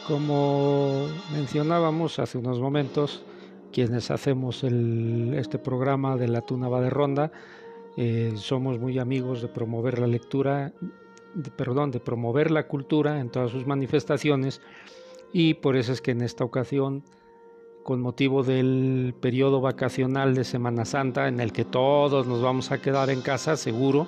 Como 0.07 1.09
mencionábamos 1.32 2.20
hace 2.20 2.38
unos 2.38 2.61
momentos, 2.61 3.24
quienes 3.72 4.12
hacemos 4.12 4.62
este 4.62 5.59
programa 5.59 6.16
de 6.16 6.28
la 6.28 6.42
Tuna 6.42 6.68
de 6.68 6.90
Ronda, 6.90 7.32
eh, 7.96 8.32
somos 8.36 8.78
muy 8.78 9.00
amigos 9.00 9.42
de 9.42 9.48
promover 9.48 9.98
la 9.98 10.07
lectura, 10.07 10.72
perdón, 11.57 11.90
de 11.90 11.98
promover 11.98 12.52
la 12.52 12.68
cultura 12.68 13.18
en 13.18 13.30
todas 13.30 13.50
sus 13.50 13.66
manifestaciones 13.66 14.61
y 15.32 15.54
por 15.54 15.76
eso 15.76 15.92
es 15.92 16.00
que 16.00 16.12
en 16.12 16.22
esta 16.22 16.44
ocasión, 16.44 17.02
con 17.82 18.00
motivo 18.00 18.44
del 18.44 19.12
periodo 19.20 19.61
vacacional 19.61 20.36
de 20.36 20.44
Semana 20.44 20.84
Santa, 20.84 21.26
en 21.26 21.40
el 21.40 21.52
que 21.52 21.64
todos 21.64 22.28
nos 22.28 22.40
vamos 22.40 22.70
a 22.70 22.80
quedar 22.80 23.11
en 23.11 23.22
casa, 23.22 23.57
seguro, 23.57 24.07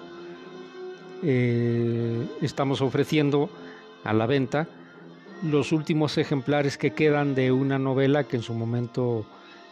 eh, 1.24 2.24
estamos 2.40 2.82
ofreciendo 2.82 3.50
a 4.04 4.12
la 4.12 4.26
venta 4.26 4.68
los 5.42 5.72
últimos 5.72 6.18
ejemplares 6.18 6.78
que 6.78 6.92
quedan 6.92 7.34
de 7.34 7.52
una 7.52 7.78
novela 7.78 8.24
que 8.24 8.36
en 8.36 8.42
su 8.42 8.54
momento 8.54 9.26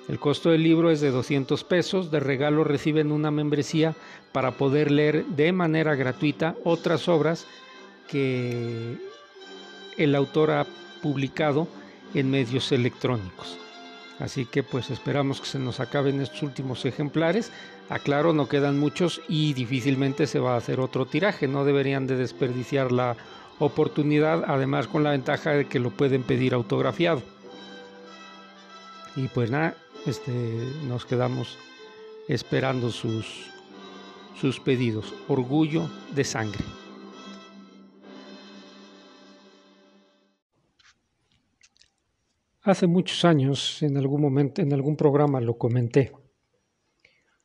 El 0.09 0.19
costo 0.19 0.49
del 0.49 0.63
libro 0.63 0.89
es 0.89 1.01
de 1.01 1.11
200 1.11 1.63
pesos. 1.63 2.09
De 2.09 2.19
regalo 2.19 2.63
reciben 2.63 3.11
una 3.11 3.29
membresía 3.29 3.95
para 4.31 4.49
poder 4.51 4.89
leer 4.91 5.25
de 5.25 5.51
manera 5.51 5.93
gratuita 5.95 6.55
otras 6.63 7.07
obras 7.07 7.45
que 8.07 8.97
el 9.97 10.15
autor 10.15 10.49
ha 10.51 10.65
publicado 11.01 11.67
en 12.13 12.31
medios 12.31 12.71
electrónicos. 12.71 13.57
Así 14.21 14.45
que 14.45 14.61
pues 14.61 14.91
esperamos 14.91 15.41
que 15.41 15.47
se 15.47 15.57
nos 15.57 15.79
acaben 15.79 16.21
estos 16.21 16.43
últimos 16.43 16.85
ejemplares. 16.85 17.51
Aclaro, 17.89 18.33
no 18.33 18.47
quedan 18.47 18.79
muchos 18.79 19.19
y 19.27 19.53
difícilmente 19.53 20.27
se 20.27 20.39
va 20.39 20.53
a 20.53 20.57
hacer 20.57 20.79
otro 20.79 21.07
tiraje. 21.07 21.47
No 21.47 21.65
deberían 21.65 22.05
de 22.05 22.15
desperdiciar 22.15 22.91
la 22.91 23.17
oportunidad, 23.57 24.43
además 24.47 24.87
con 24.87 25.03
la 25.03 25.11
ventaja 25.11 25.51
de 25.51 25.65
que 25.65 25.79
lo 25.79 25.89
pueden 25.89 26.21
pedir 26.21 26.53
autografiado. 26.53 27.23
Y 29.15 29.27
pues 29.27 29.49
nada, 29.49 29.75
este, 30.05 30.31
nos 30.87 31.05
quedamos 31.05 31.57
esperando 32.27 32.91
sus, 32.91 33.47
sus 34.39 34.59
pedidos. 34.59 35.15
Orgullo 35.27 35.89
de 36.13 36.23
sangre. 36.23 36.63
Hace 42.63 42.85
muchos 42.85 43.25
años, 43.25 43.81
en 43.81 43.97
algún 43.97 44.21
momento, 44.21 44.61
en 44.61 44.71
algún 44.71 44.95
programa 44.95 45.41
lo 45.41 45.57
comenté. 45.57 46.11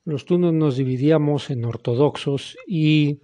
Los 0.05 0.27
tunos 0.27 0.53
nos 0.53 0.77
dividíamos 0.77 1.49
en 1.49 1.65
ortodoxos 1.65 2.59
y 2.67 3.23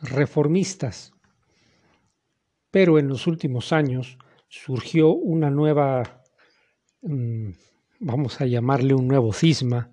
reformistas. 0.00 1.12
Pero 2.70 2.98
en 2.98 3.08
los 3.08 3.26
últimos 3.26 3.74
años 3.74 4.16
surgió 4.48 5.10
una 5.10 5.50
nueva, 5.50 6.22
mm, 7.02 7.50
vamos 8.00 8.40
a 8.40 8.46
llamarle 8.46 8.94
un 8.94 9.06
nuevo 9.06 9.34
cisma, 9.34 9.92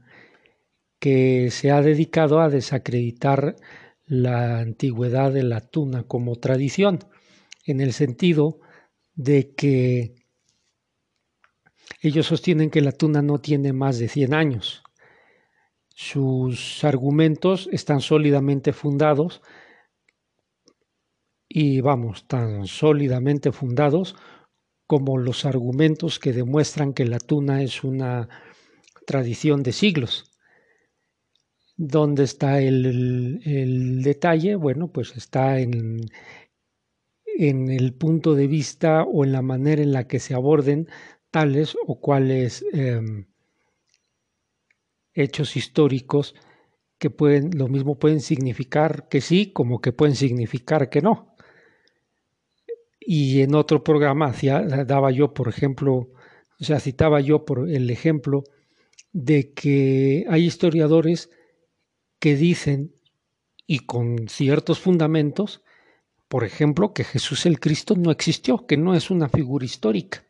que 1.00 1.52
se 1.52 1.70
ha 1.70 1.82
dedicado 1.82 2.40
a 2.40 2.50
desacreditar 2.50 3.58
la 4.06 4.60
antigüedad 4.60 5.34
de 5.34 5.44
la 5.44 5.60
tuna 5.60 6.04
como 6.04 6.38
tradición, 6.38 7.00
en 7.66 7.82
el 7.82 7.92
sentido 7.92 8.62
de 9.16 9.54
que 9.56 10.16
ellos 12.02 12.28
sostienen 12.28 12.70
que 12.70 12.82
la 12.82 12.92
tuna 12.92 13.22
no 13.22 13.40
tiene 13.40 13.74
más 13.74 14.00
de 14.00 14.08
100 14.08 14.34
años. 14.34 14.84
Sus 15.90 16.84
argumentos 16.84 17.70
están 17.72 18.02
sólidamente 18.02 18.74
fundados 18.74 19.42
y 21.48 21.82
vamos, 21.82 22.28
tan 22.28 22.66
sólidamente 22.66 23.52
fundados 23.52 24.16
como 24.88 25.18
los 25.18 25.46
argumentos 25.46 26.18
que 26.18 26.34
demuestran 26.34 26.94
que 26.94 27.06
la 27.06 27.20
tuna 27.20 27.62
es 27.62 27.84
una 27.84 28.30
tradición 29.06 29.62
de 29.62 29.74
siglos. 29.74 30.32
¿Dónde 31.78 32.24
está 32.24 32.62
el, 32.62 33.42
el 33.44 34.02
detalle? 34.02 34.56
Bueno, 34.56 34.92
pues 34.92 35.16
está 35.16 35.60
en, 35.60 36.02
en 37.38 37.70
el 37.70 37.94
punto 37.94 38.36
de 38.36 38.48
vista 38.48 39.04
o 39.04 39.24
en 39.24 39.32
la 39.32 39.42
manera 39.42 39.82
en 39.82 39.92
la 39.92 40.08
que 40.08 40.20
se 40.20 40.34
aborden 40.34 40.88
tales 41.32 41.78
o 41.88 42.00
cuales 42.00 42.66
em, 42.74 43.26
hechos 45.14 45.56
históricos 45.56 46.36
que 46.98 47.10
pueden, 47.10 47.58
lo 47.58 47.68
mismo 47.68 47.98
pueden 47.98 48.22
significar 48.22 49.08
que 49.10 49.22
sí 49.22 49.52
como 49.52 49.82
que 49.82 49.92
pueden 49.92 50.16
significar 50.16 50.90
que 50.90 51.02
no. 51.02 51.36
Y 53.00 53.42
en 53.42 53.56
otro 53.56 53.84
programa 53.84 54.34
daba 54.86 55.10
yo, 55.12 55.34
por 55.34 55.50
ejemplo, 55.50 56.12
o 56.60 56.64
sea, 56.64 56.80
citaba 56.80 57.20
yo 57.20 57.44
por 57.44 57.68
el 57.70 57.90
ejemplo 57.90 58.44
de 59.12 59.52
que 59.54 60.26
hay 60.30 60.46
historiadores 60.46 61.32
que 62.20 62.36
dicen, 62.36 62.94
y 63.66 63.80
con 63.80 64.28
ciertos 64.30 64.80
fundamentos, 64.80 65.64
por 66.32 66.46
ejemplo, 66.46 66.94
que 66.94 67.04
Jesús 67.04 67.46
el 67.46 67.60
Cristo 67.60 67.94
no 67.98 68.10
existió, 68.10 68.66
que 68.66 68.78
no 68.78 68.96
es 68.96 69.12
una 69.12 69.28
figura 69.28 69.66
histórica. 69.66 70.24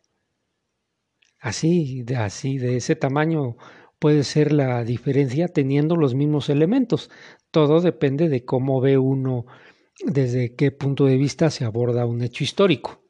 Así, 1.40 2.02
de, 2.02 2.16
así, 2.16 2.58
de 2.58 2.78
ese 2.78 2.96
tamaño 2.96 3.56
puede 4.00 4.24
ser 4.24 4.52
la 4.52 4.84
diferencia 4.84 5.48
teniendo 5.48 5.96
los 5.96 6.16
mismos 6.16 6.50
elementos. 6.50 7.12
Todo 7.52 7.82
depende 7.82 8.30
de 8.30 8.44
cómo 8.44 8.82
ve 8.82 8.98
uno 8.98 9.46
desde 10.04 10.56
qué 10.56 10.72
punto 10.72 11.06
de 11.06 11.18
vista 11.18 11.52
se 11.52 11.66
aborda 11.66 12.08
un 12.08 12.24
hecho 12.24 12.44
histórico. 12.44 13.04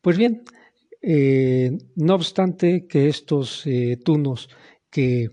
Pues 0.00 0.16
bien, 0.16 0.44
eh, 1.02 1.76
no 1.94 2.14
obstante 2.14 2.86
que 2.86 3.08
estos 3.08 3.66
eh, 3.66 3.98
tunos 4.02 4.48
que 4.88 5.28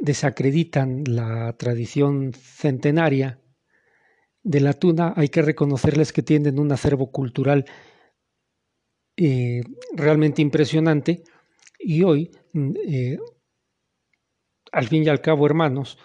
desacreditan 0.00 1.02
la 1.04 1.56
tradición 1.58 2.32
centenaria 2.32 3.40
de 4.48 4.60
la 4.60 4.72
tuna, 4.72 5.12
hay 5.14 5.28
que 5.28 5.42
reconocerles 5.42 6.10
que 6.10 6.22
tienen 6.22 6.58
un 6.58 6.72
acervo 6.72 7.12
cultural 7.12 7.66
eh, 9.14 9.60
realmente 9.94 10.40
impresionante 10.40 11.22
y 11.78 12.02
hoy 12.02 12.30
al 14.72 14.88
fin 14.88 15.04
y 15.04 15.08
al 15.08 15.20
cabo, 15.20 15.44
hermanos, 15.44 15.98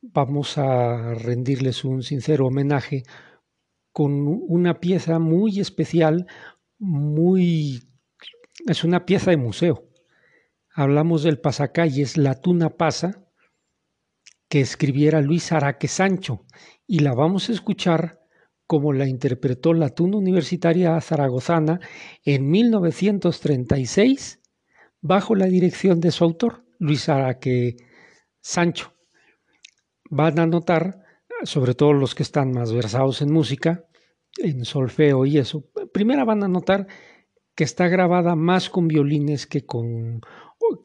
vamos 0.00 0.56
a 0.56 1.12
rendirles 1.12 1.84
un 1.84 2.02
sincero 2.02 2.46
homenaje 2.46 3.02
con 3.92 4.26
una 4.26 4.80
pieza 4.80 5.18
muy 5.18 5.60
especial, 5.60 6.26
muy... 6.78 7.82
es 8.66 8.82
una 8.82 9.04
pieza 9.04 9.30
de 9.30 9.36
museo. 9.36 9.84
Hablamos 10.72 11.22
del 11.22 11.38
pasacalles 11.38 12.16
La 12.16 12.40
Tuna 12.40 12.70
Pasa, 12.70 13.27
que 14.48 14.60
escribiera 14.60 15.20
Luis 15.20 15.52
Araque 15.52 15.88
Sancho, 15.88 16.44
y 16.86 17.00
la 17.00 17.14
vamos 17.14 17.48
a 17.48 17.52
escuchar 17.52 18.18
como 18.66 18.92
la 18.92 19.08
interpretó 19.08 19.72
la 19.72 19.88
Tuna 19.88 20.18
Universitaria 20.18 21.00
Zaragozana 21.00 21.80
en 22.24 22.50
1936 22.50 24.40
bajo 25.00 25.34
la 25.34 25.46
dirección 25.46 26.00
de 26.00 26.10
su 26.10 26.24
autor, 26.24 26.64
Luis 26.78 27.08
Araque 27.08 27.76
Sancho. 28.40 28.92
Van 30.10 30.38
a 30.38 30.46
notar, 30.46 31.02
sobre 31.44 31.74
todo 31.74 31.92
los 31.92 32.14
que 32.14 32.22
están 32.22 32.50
más 32.50 32.72
versados 32.72 33.22
en 33.22 33.32
música, 33.32 33.84
en 34.36 34.64
solfeo 34.64 35.24
y 35.24 35.38
eso, 35.38 35.64
primero 35.92 36.24
van 36.26 36.44
a 36.44 36.48
notar 36.48 36.86
que 37.54 37.64
está 37.64 37.88
grabada 37.88 38.36
más 38.36 38.70
con 38.70 38.86
violines 38.86 39.46
que 39.46 39.64
con, 39.64 40.20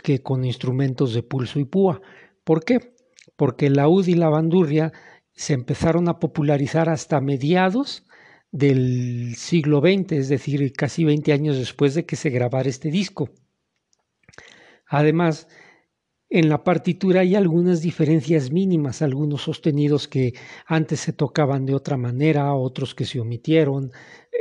que 0.02 0.24
con 0.24 0.46
instrumentos 0.46 1.14
de 1.14 1.24
pulso 1.24 1.60
y 1.60 1.66
púa. 1.66 2.02
¿Por 2.44 2.64
qué? 2.64 2.93
Porque 3.36 3.70
la 3.70 3.88
ud 3.88 4.08
y 4.08 4.16
la 4.16 4.30
bandurria 4.30 4.94
se 5.32 5.54
empezaron 5.54 6.08
a 6.08 6.20
popularizar 6.20 6.90
hasta 6.90 7.20
mediados 7.22 8.06
del 8.52 9.34
siglo 9.36 9.80
XX, 9.82 10.12
es 10.12 10.30
decir, 10.30 10.74
casi 10.74 11.04
20 11.04 11.34
años 11.34 11.58
después 11.58 11.96
de 11.96 12.06
que 12.06 12.16
se 12.16 12.30
grabara 12.30 12.70
este 12.70 12.92
disco. 12.92 13.32
Además, 14.88 15.48
en 16.30 16.50
la 16.50 16.64
partitura 16.64 17.22
hay 17.22 17.36
algunas 17.36 17.82
diferencias 17.82 18.52
mínimas, 18.52 19.02
algunos 19.02 19.44
sostenidos 19.44 20.08
que 20.08 20.34
antes 20.66 21.00
se 21.00 21.14
tocaban 21.14 21.66
de 21.66 21.76
otra 21.76 21.98
manera, 21.98 22.54
otros 22.54 22.94
que 22.94 23.06
se 23.06 23.20
omitieron, 23.20 23.92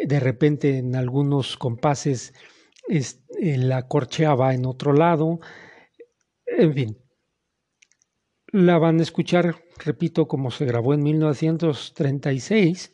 de 0.07 0.21
repente 0.21 0.79
en 0.79 0.97
algunos 0.97 1.57
compases 1.57 2.35
la 3.39 3.89
corchea 3.89 4.35
va 4.35 4.55
en 4.55 4.67
otro 4.67 4.93
lado, 4.93 5.41
en 6.47 6.75
fin. 6.75 7.02
La 8.55 8.77
van 8.77 8.99
a 8.99 9.03
escuchar, 9.03 9.65
repito, 9.83 10.29
como 10.29 10.51
se 10.51 10.67
grabó 10.67 10.93
en 10.93 11.03
1936 11.03 12.93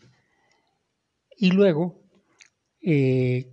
y 1.37 1.51
luego, 1.51 2.01
eh, 2.81 3.53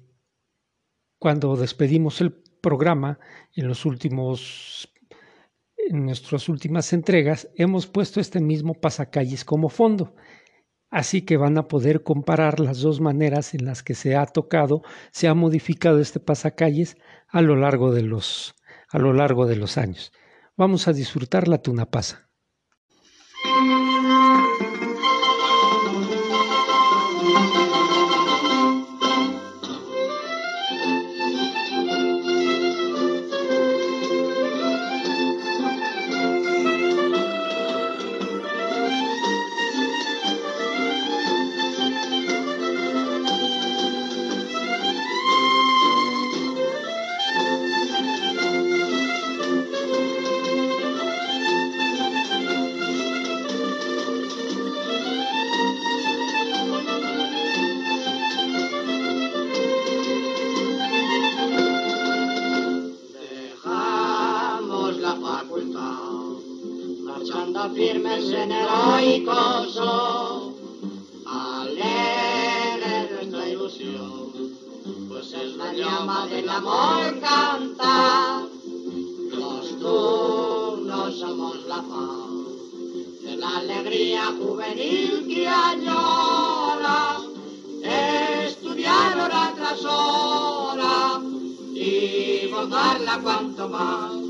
cuando 1.18 1.56
despedimos 1.56 2.22
el 2.22 2.32
programa 2.62 3.18
en 3.56 3.68
los 3.68 3.86
últimos 3.86 4.88
en 5.78 6.06
nuestras 6.06 6.48
últimas 6.48 6.94
entregas 6.94 7.50
hemos 7.56 7.88
puesto 7.88 8.20
este 8.20 8.40
mismo 8.40 8.76
pasacalles 8.76 9.44
como 9.44 9.70
fondo. 9.70 10.14
Así 10.92 11.24
que 11.24 11.38
van 11.38 11.58
a 11.58 11.68
poder 11.68 12.04
comparar 12.04 12.60
las 12.60 12.82
dos 12.82 13.02
maneras 13.02 13.56
en 13.56 13.66
las 13.66 13.82
que 13.82 13.96
se 13.96 14.16
ha 14.16 14.28
tocado, 14.28 14.84
se 15.12 15.28
ha 15.28 15.34
modificado 15.34 16.00
este 16.00 16.20
pasacalles 16.20 16.98
a 17.30 17.42
lo 17.42 17.56
largo 17.56 17.92
de 17.92 18.04
los, 18.04 18.54
a 18.90 19.00
lo 19.00 19.12
largo 19.12 19.48
de 19.48 19.56
los 19.56 19.80
años. 19.80 20.12
Vamos 20.58 20.88
a 20.88 20.94
disfrutar 20.94 21.50
la 21.50 21.62
Cuando 67.46 67.76
firmes 67.76 68.32
en 68.32 68.52
heroico 68.52 69.66
son, 69.72 70.56
alegre 71.28 73.08
nuestra 73.12 73.48
ilusión, 73.48 74.32
pues 75.08 75.32
es 75.32 75.56
la 75.56 75.72
llama 75.72 76.26
del 76.26 76.50
amor 76.50 77.20
cantar. 77.20 78.46
Los 79.32 79.80
turnos 79.80 81.20
somos 81.20 81.64
la 81.68 81.84
paz 81.84 83.22
de 83.22 83.38
la 83.38 83.58
alegría 83.58 84.26
juvenil 84.40 85.28
que 85.28 85.48
añora, 85.48 87.20
estudiar 88.48 89.20
hora 89.20 89.54
tras 89.56 89.86
hora 89.86 91.22
y 91.76 92.48
bordarla 92.48 93.20
cuanto 93.22 93.70
más. 93.70 94.25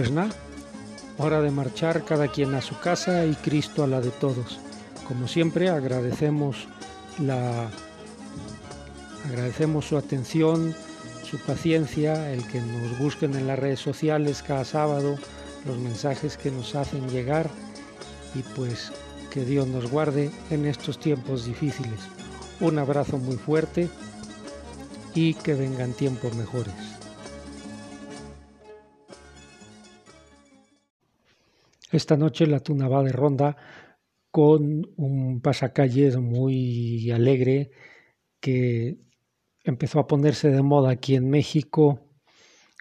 Pues 0.00 0.12
nada, 0.12 0.30
hora 1.18 1.42
de 1.42 1.50
marchar 1.50 2.06
cada 2.06 2.28
quien 2.28 2.54
a 2.54 2.62
su 2.62 2.78
casa 2.78 3.26
y 3.26 3.34
Cristo 3.34 3.84
a 3.84 3.86
la 3.86 4.00
de 4.00 4.08
todos. 4.08 4.58
Como 5.06 5.28
siempre 5.28 5.68
agradecemos 5.68 6.68
la 7.18 7.68
agradecemos 9.26 9.84
su 9.84 9.98
atención, 9.98 10.74
su 11.22 11.36
paciencia, 11.40 12.32
el 12.32 12.46
que 12.46 12.62
nos 12.62 12.98
busquen 12.98 13.34
en 13.34 13.46
las 13.46 13.58
redes 13.58 13.80
sociales 13.80 14.42
cada 14.42 14.64
sábado, 14.64 15.18
los 15.66 15.76
mensajes 15.76 16.38
que 16.38 16.50
nos 16.50 16.74
hacen 16.76 17.10
llegar 17.10 17.50
y 18.34 18.40
pues 18.56 18.92
que 19.30 19.44
Dios 19.44 19.68
nos 19.68 19.90
guarde 19.90 20.30
en 20.48 20.64
estos 20.64 20.98
tiempos 20.98 21.44
difíciles. 21.44 22.00
Un 22.58 22.78
abrazo 22.78 23.18
muy 23.18 23.36
fuerte 23.36 23.90
y 25.14 25.34
que 25.34 25.52
vengan 25.52 25.92
tiempos 25.92 26.34
mejores. 26.36 26.99
Esta 31.90 32.16
noche 32.16 32.46
la 32.46 32.60
tuna 32.60 32.88
va 32.88 33.02
de 33.02 33.12
ronda 33.12 33.56
con 34.30 34.86
un 34.96 35.40
pasacalles 35.40 36.16
muy 36.18 37.10
alegre 37.10 37.70
que 38.40 38.98
empezó 39.64 39.98
a 39.98 40.06
ponerse 40.06 40.50
de 40.50 40.62
moda 40.62 40.90
aquí 40.90 41.16
en 41.16 41.28
México. 41.28 42.00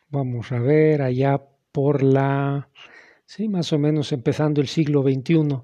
Vamos 0.10 0.52
a 0.52 0.60
ver, 0.60 1.02
allá 1.02 1.42
por 1.72 2.04
la, 2.04 2.70
sí, 3.26 3.50
más 3.50 3.74
o 3.74 3.80
menos 3.80 4.12
empezando 4.12 4.62
el 4.62 4.68
siglo 4.68 5.02
XXI, 5.04 5.62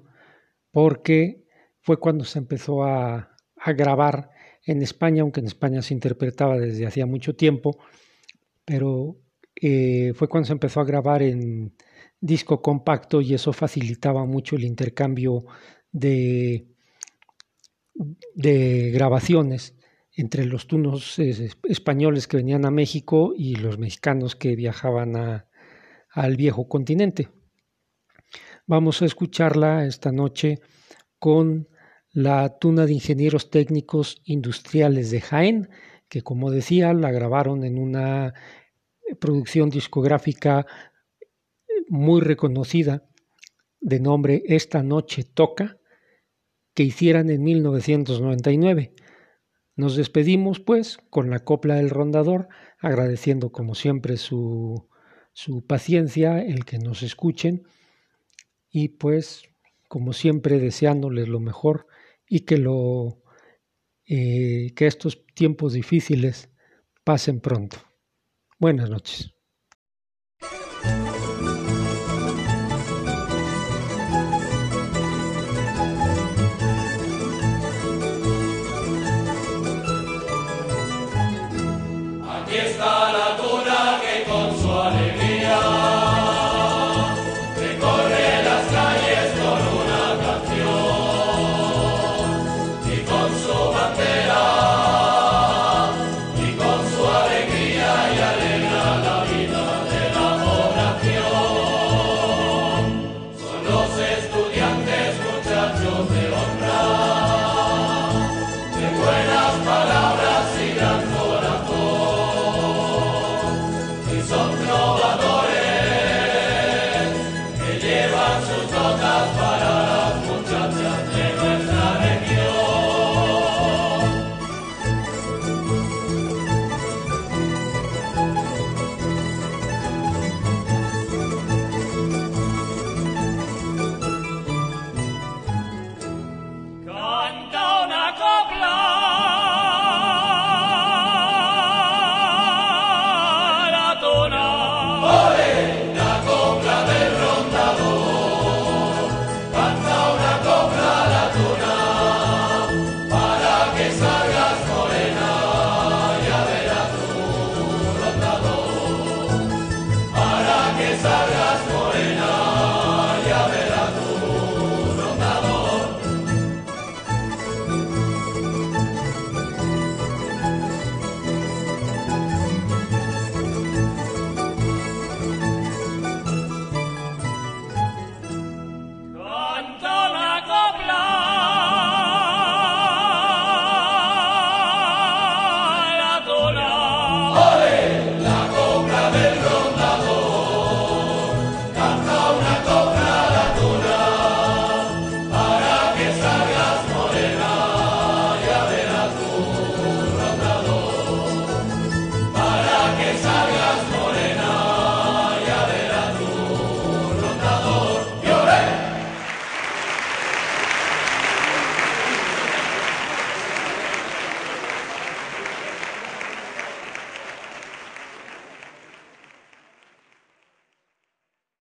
porque 0.70 1.44
fue 1.80 1.98
cuando 1.98 2.24
se 2.24 2.38
empezó 2.38 2.84
a, 2.84 3.32
a 3.56 3.72
grabar 3.72 4.30
en 4.64 4.82
España, 4.82 5.22
aunque 5.22 5.40
en 5.40 5.46
España 5.46 5.82
se 5.82 5.94
interpretaba 5.94 6.58
desde 6.58 6.86
hacía 6.86 7.06
mucho 7.06 7.36
tiempo, 7.36 7.78
pero 8.64 9.16
eh, 9.54 10.12
fue 10.14 10.28
cuando 10.28 10.46
se 10.48 10.52
empezó 10.52 10.80
a 10.80 10.84
grabar 10.84 11.22
en 11.22 11.74
disco 12.20 12.62
compacto 12.62 13.20
y 13.20 13.34
eso 13.34 13.52
facilitaba 13.52 14.24
mucho 14.24 14.56
el 14.56 14.64
intercambio 14.64 15.44
de, 15.92 16.66
de 18.34 18.90
grabaciones 18.92 19.74
entre 20.16 20.46
los 20.46 20.66
tunos 20.66 21.18
españoles 21.18 22.26
que 22.26 22.38
venían 22.38 22.64
a 22.64 22.70
México 22.70 23.34
y 23.36 23.56
los 23.56 23.78
mexicanos 23.78 24.34
que 24.34 24.56
viajaban 24.56 25.16
a, 25.16 25.46
al 26.10 26.36
viejo 26.36 26.68
continente. 26.68 27.28
Vamos 28.66 29.02
a 29.02 29.04
escucharla 29.04 29.84
esta 29.84 30.10
noche 30.12 30.60
con 31.18 31.68
la 32.10 32.58
tuna 32.58 32.86
de 32.86 32.94
ingenieros 32.94 33.50
técnicos 33.50 34.22
industriales 34.24 35.10
de 35.10 35.20
Jaén, 35.20 35.68
que 36.08 36.22
como 36.22 36.50
decía 36.50 36.94
la 36.94 37.10
grabaron 37.10 37.62
en 37.64 37.78
una 37.78 38.32
producción 39.20 39.68
discográfica 39.68 40.66
muy 41.88 42.20
reconocida 42.20 43.08
de 43.80 44.00
nombre 44.00 44.42
Esta 44.46 44.82
Noche 44.82 45.24
Toca, 45.24 45.78
que 46.74 46.82
hicieran 46.82 47.30
en 47.30 47.42
1999. 47.42 48.94
Nos 49.76 49.96
despedimos 49.96 50.60
pues 50.60 50.98
con 51.10 51.30
la 51.30 51.40
copla 51.40 51.76
del 51.76 51.90
rondador, 51.90 52.48
agradeciendo 52.78 53.52
como 53.52 53.74
siempre 53.74 54.16
su, 54.16 54.88
su 55.32 55.66
paciencia, 55.66 56.42
el 56.42 56.64
que 56.64 56.78
nos 56.78 57.02
escuchen 57.02 57.66
y 58.70 58.88
pues 58.88 59.44
como 59.88 60.12
siempre 60.12 60.58
deseándoles 60.58 61.28
lo 61.28 61.40
mejor 61.40 61.86
y 62.28 62.40
que, 62.40 62.58
lo, 62.58 63.22
eh, 64.06 64.72
que 64.74 64.86
estos 64.86 65.24
tiempos 65.34 65.74
difíciles 65.74 66.50
pasen 67.04 67.40
pronto. 67.40 67.76
Buenas 68.58 68.90
noches. 68.90 69.35